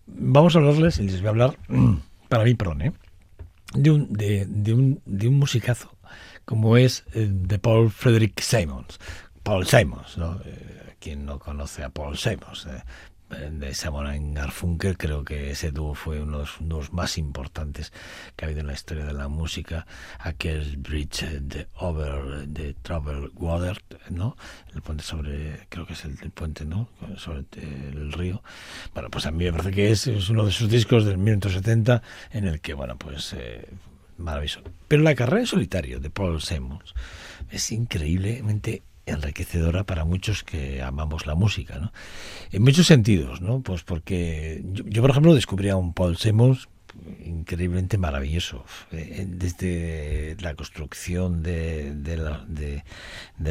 Vamos 0.06 0.54
a 0.54 0.58
hablarles, 0.58 0.98
y 0.98 1.04
les 1.04 1.20
voy 1.20 1.26
a 1.26 1.30
hablar, 1.30 1.58
para 2.28 2.44
mí, 2.44 2.54
perdón, 2.54 2.82
¿eh? 2.82 2.92
de, 3.74 3.90
un, 3.90 4.12
de, 4.12 4.74
un, 4.74 5.00
de 5.04 5.28
un 5.28 5.38
musicazo 5.38 5.96
como 6.44 6.76
es 6.76 7.04
eh, 7.12 7.28
de 7.28 7.58
Paul 7.58 7.90
Frederick 7.90 8.40
Simons. 8.40 8.98
Paul 9.42 9.66
Simons, 9.66 10.16
¿no? 10.16 10.40
Eh, 10.44 10.94
quien 11.00 11.26
no 11.26 11.38
conoce 11.38 11.82
a 11.82 11.90
Paul 11.90 12.16
Simons, 12.16 12.66
eh, 12.66 12.82
de 13.28 13.74
and 13.92 14.36
Garfunkel, 14.36 14.96
creo 14.96 15.24
que 15.24 15.50
ese 15.50 15.72
dúo 15.72 15.94
fue 15.94 16.20
uno 16.20 16.38
de 16.38 16.46
los 16.60 16.92
más 16.92 17.18
importantes 17.18 17.92
que 18.36 18.44
ha 18.44 18.46
habido 18.46 18.60
en 18.60 18.68
la 18.68 18.72
historia 18.72 19.04
de 19.04 19.12
la 19.12 19.28
música. 19.28 19.86
Aquel 20.18 20.76
bridge 20.76 21.24
de 21.40 21.66
Over 21.74 22.46
the 22.52 22.74
Troubled 22.82 23.30
Water, 23.34 23.82
¿no? 24.10 24.36
El 24.74 24.82
puente 24.82 25.02
sobre, 25.02 25.66
creo 25.68 25.86
que 25.86 25.94
es 25.94 26.04
el, 26.04 26.18
el 26.22 26.30
puente, 26.30 26.64
¿no? 26.64 26.88
Sobre 27.16 27.40
eh, 27.56 27.90
el 27.92 28.12
río. 28.12 28.42
Bueno, 28.94 29.10
pues 29.10 29.26
a 29.26 29.30
mí 29.30 29.44
me 29.44 29.52
parece 29.52 29.72
que 29.72 29.90
es, 29.90 30.06
es 30.06 30.28
uno 30.28 30.44
de 30.44 30.52
sus 30.52 30.70
discos 30.70 31.04
del 31.04 31.18
1970 31.18 32.02
en 32.30 32.46
el 32.46 32.60
que, 32.60 32.74
bueno, 32.74 32.96
pues 32.96 33.34
eh, 33.36 33.68
maravilloso. 34.18 34.62
Pero 34.88 35.02
la 35.02 35.14
carrera 35.14 35.40
en 35.40 35.46
solitario 35.46 36.00
de 36.00 36.10
Paul 36.10 36.40
Simons 36.40 36.94
es 37.50 37.72
increíblemente 37.72 38.82
enriquecedora 39.06 39.84
para 39.84 40.04
muchos 40.04 40.44
que 40.44 40.82
amamos 40.82 41.26
la 41.26 41.34
música, 41.34 41.78
¿no? 41.78 41.92
En 42.52 42.62
muchos 42.62 42.86
sentidos, 42.86 43.40
¿no? 43.40 43.60
Pues 43.60 43.82
porque 43.82 44.62
yo, 44.72 44.84
yo, 44.86 45.00
por 45.00 45.10
ejemplo, 45.10 45.34
descubrí 45.34 45.68
a 45.68 45.76
un 45.76 45.94
Paul 45.94 46.16
Simons 46.16 46.68
increíblemente 47.24 47.98
maravilloso 47.98 48.64
eh, 48.92 49.24
desde 49.28 50.36
la 50.40 50.54
construcción 50.54 51.42
de, 51.42 51.92
de, 51.94 52.16
la, 52.16 52.44
de, 52.48 52.82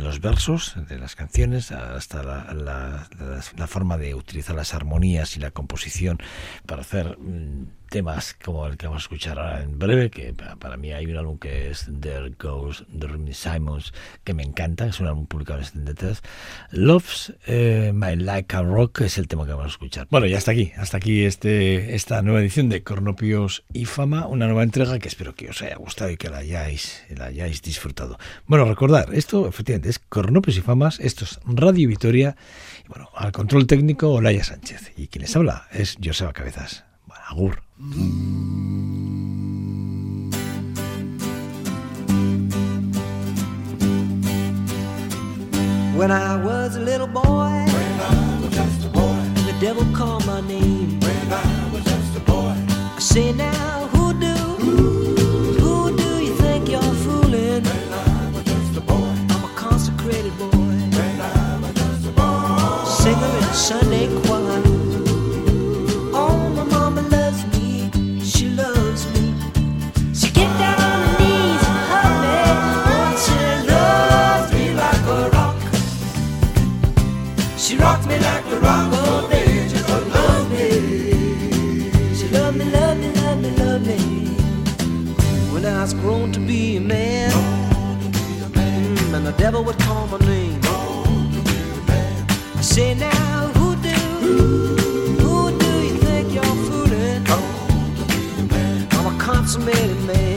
los 0.02 0.20
versos 0.20 0.76
de 0.88 0.98
las 0.98 1.16
canciones 1.16 1.72
hasta 1.72 2.24
la, 2.24 3.68
forma 3.68 3.98
de 3.98 4.16
utilizar 4.16 4.56
las 4.56 4.74
armonías 4.74 5.36
y 5.38 5.40
la 5.40 5.52
composición 5.52 6.18
para 6.66 6.82
hacer 6.82 7.18
mmm, 7.18 7.66
temas 7.90 8.36
como 8.44 8.66
el 8.68 8.78
que 8.78 8.88
vamos 8.88 9.04
a 9.04 9.06
escuchar 9.06 9.40
ahora 9.40 9.64
en 9.64 9.78
breve, 9.80 10.10
que 10.10 10.34
para 10.34 10.78
mí 10.78 10.92
hay 10.92 11.06
un 11.06 11.18
álbum 11.18 11.38
que 11.38 11.70
es 11.70 11.88
There 12.02 12.34
Goes 12.40 12.86
the 13.00 13.34
Simons, 13.34 13.94
que 14.24 14.34
me 14.34 14.44
encanta, 14.44 14.88
es 14.88 15.00
un 15.00 15.08
álbum 15.08 15.26
publicado 15.28 15.60
en 15.60 15.66
el 15.66 15.72
73. 15.72 16.22
Loves 16.72 17.34
eh, 17.46 17.92
My 17.94 18.16
Like 18.16 18.56
a 18.56 18.62
Rock 18.62 19.02
es 19.02 19.18
el 19.18 19.28
tema 19.28 19.46
que 19.46 19.52
vamos 19.52 19.66
a 19.66 19.70
escuchar. 19.70 20.08
Bueno, 20.10 20.28
ya 20.28 20.38
hasta 20.38 20.52
aquí, 20.52 20.72
hasta 20.78 20.98
aquí 20.98 21.24
este, 21.24 21.96
esta 21.96 22.22
nueva 22.22 22.42
edición 22.42 22.70
de 22.70 22.84
Cornopios 22.84 23.64
y 23.74 23.86
Fama, 23.86 24.28
una 24.28 24.46
nueva 24.48 24.64
entrega 24.64 25.00
que 25.00 25.08
espero 25.08 25.36
que 25.36 25.50
os 25.50 25.62
haya 25.62 25.76
gustado 25.76 26.10
y 26.12 26.18
que 26.18 26.30
la 26.30 26.38
hayáis, 26.38 27.04
la 27.10 27.26
hayáis 27.26 27.62
disfrutado. 27.62 28.18
Bueno, 28.48 28.66
recordar, 28.66 29.14
esto 29.14 29.48
efectivamente 29.48 29.90
es 29.90 30.00
Cornopios 30.00 30.58
y 30.58 30.62
Famas, 30.62 31.00
esto 31.00 31.26
es 31.26 31.40
Radio 31.46 31.88
Vitoria, 31.88 32.36
y 32.84 32.88
bueno, 32.90 33.10
al 33.16 33.32
control 33.32 33.68
técnico 33.68 34.10
Olaya 34.12 34.44
Sánchez, 34.44 34.94
y 34.98 35.08
quien 35.08 35.24
les 35.24 35.36
habla 35.36 35.68
es 35.72 35.98
Joseba 36.04 36.34
Cabezas. 36.34 36.95
Bueno, 37.34 37.52
agur. 37.52 37.62
When 45.96 46.12
I 46.12 46.36
was 46.44 46.76
a 46.76 46.82
little 46.82 47.08
boy, 47.08 47.24
when 47.24 48.00
I 48.02 48.40
was 48.42 48.54
just 48.54 48.86
a 48.86 48.90
boy, 48.90 49.22
the 49.46 49.56
devil 49.60 49.86
called 49.96 50.26
my 50.26 50.42
name. 50.42 51.00
When 51.00 51.34
I 51.34 51.70
was 51.74 51.84
just 51.84 52.18
a 52.18 52.20
boy, 52.22 52.54
I 52.96 53.00
say 53.00 53.32
now, 53.32 53.88
who 53.94 54.14
do, 54.20 54.36
who 55.58 55.96
do 55.96 56.24
you 56.24 56.36
think 56.36 56.70
you're 56.70 56.82
fooling? 56.82 57.64
When 57.64 57.94
I 57.94 58.32
was 58.34 58.44
just 58.44 58.78
a 58.78 58.82
boy, 58.82 59.16
I'm 59.30 59.44
a 59.46 59.54
consecrated 59.56 60.38
boy, 60.38 60.50
when 60.52 61.22
I 61.22 61.60
was 61.62 61.74
just 61.74 62.08
a 62.08 62.12
boy, 62.12 62.84
singer 62.90 63.38
in 63.38 63.54
Sunday 63.54 64.08
choir. 64.24 64.35
devil 89.38 89.64
would 89.64 89.78
call 89.80 90.08
my 90.08 90.18
name. 90.20 90.60
I 92.58 92.62
say 92.62 92.94
now, 92.96 93.48
who 93.56 93.76
do, 93.76 93.90
who 95.24 95.58
do 95.58 95.72
you 95.88 95.98
think 95.98 96.34
you're 96.34 96.44
fooling? 96.44 97.26
I'm 98.92 99.16
a 99.16 99.20
consummated 99.20 100.02
man. 100.06 100.35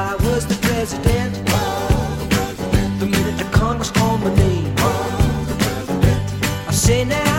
I 0.00 0.14
was 0.14 0.46
the 0.46 0.54
president. 0.66 1.34
The 3.00 3.06
minute 3.06 3.36
the 3.36 3.44
Congress 3.52 3.90
called 3.90 4.22
my 4.22 4.34
name, 4.34 4.74
I 6.68 6.72
say 6.72 7.04
now. 7.04 7.29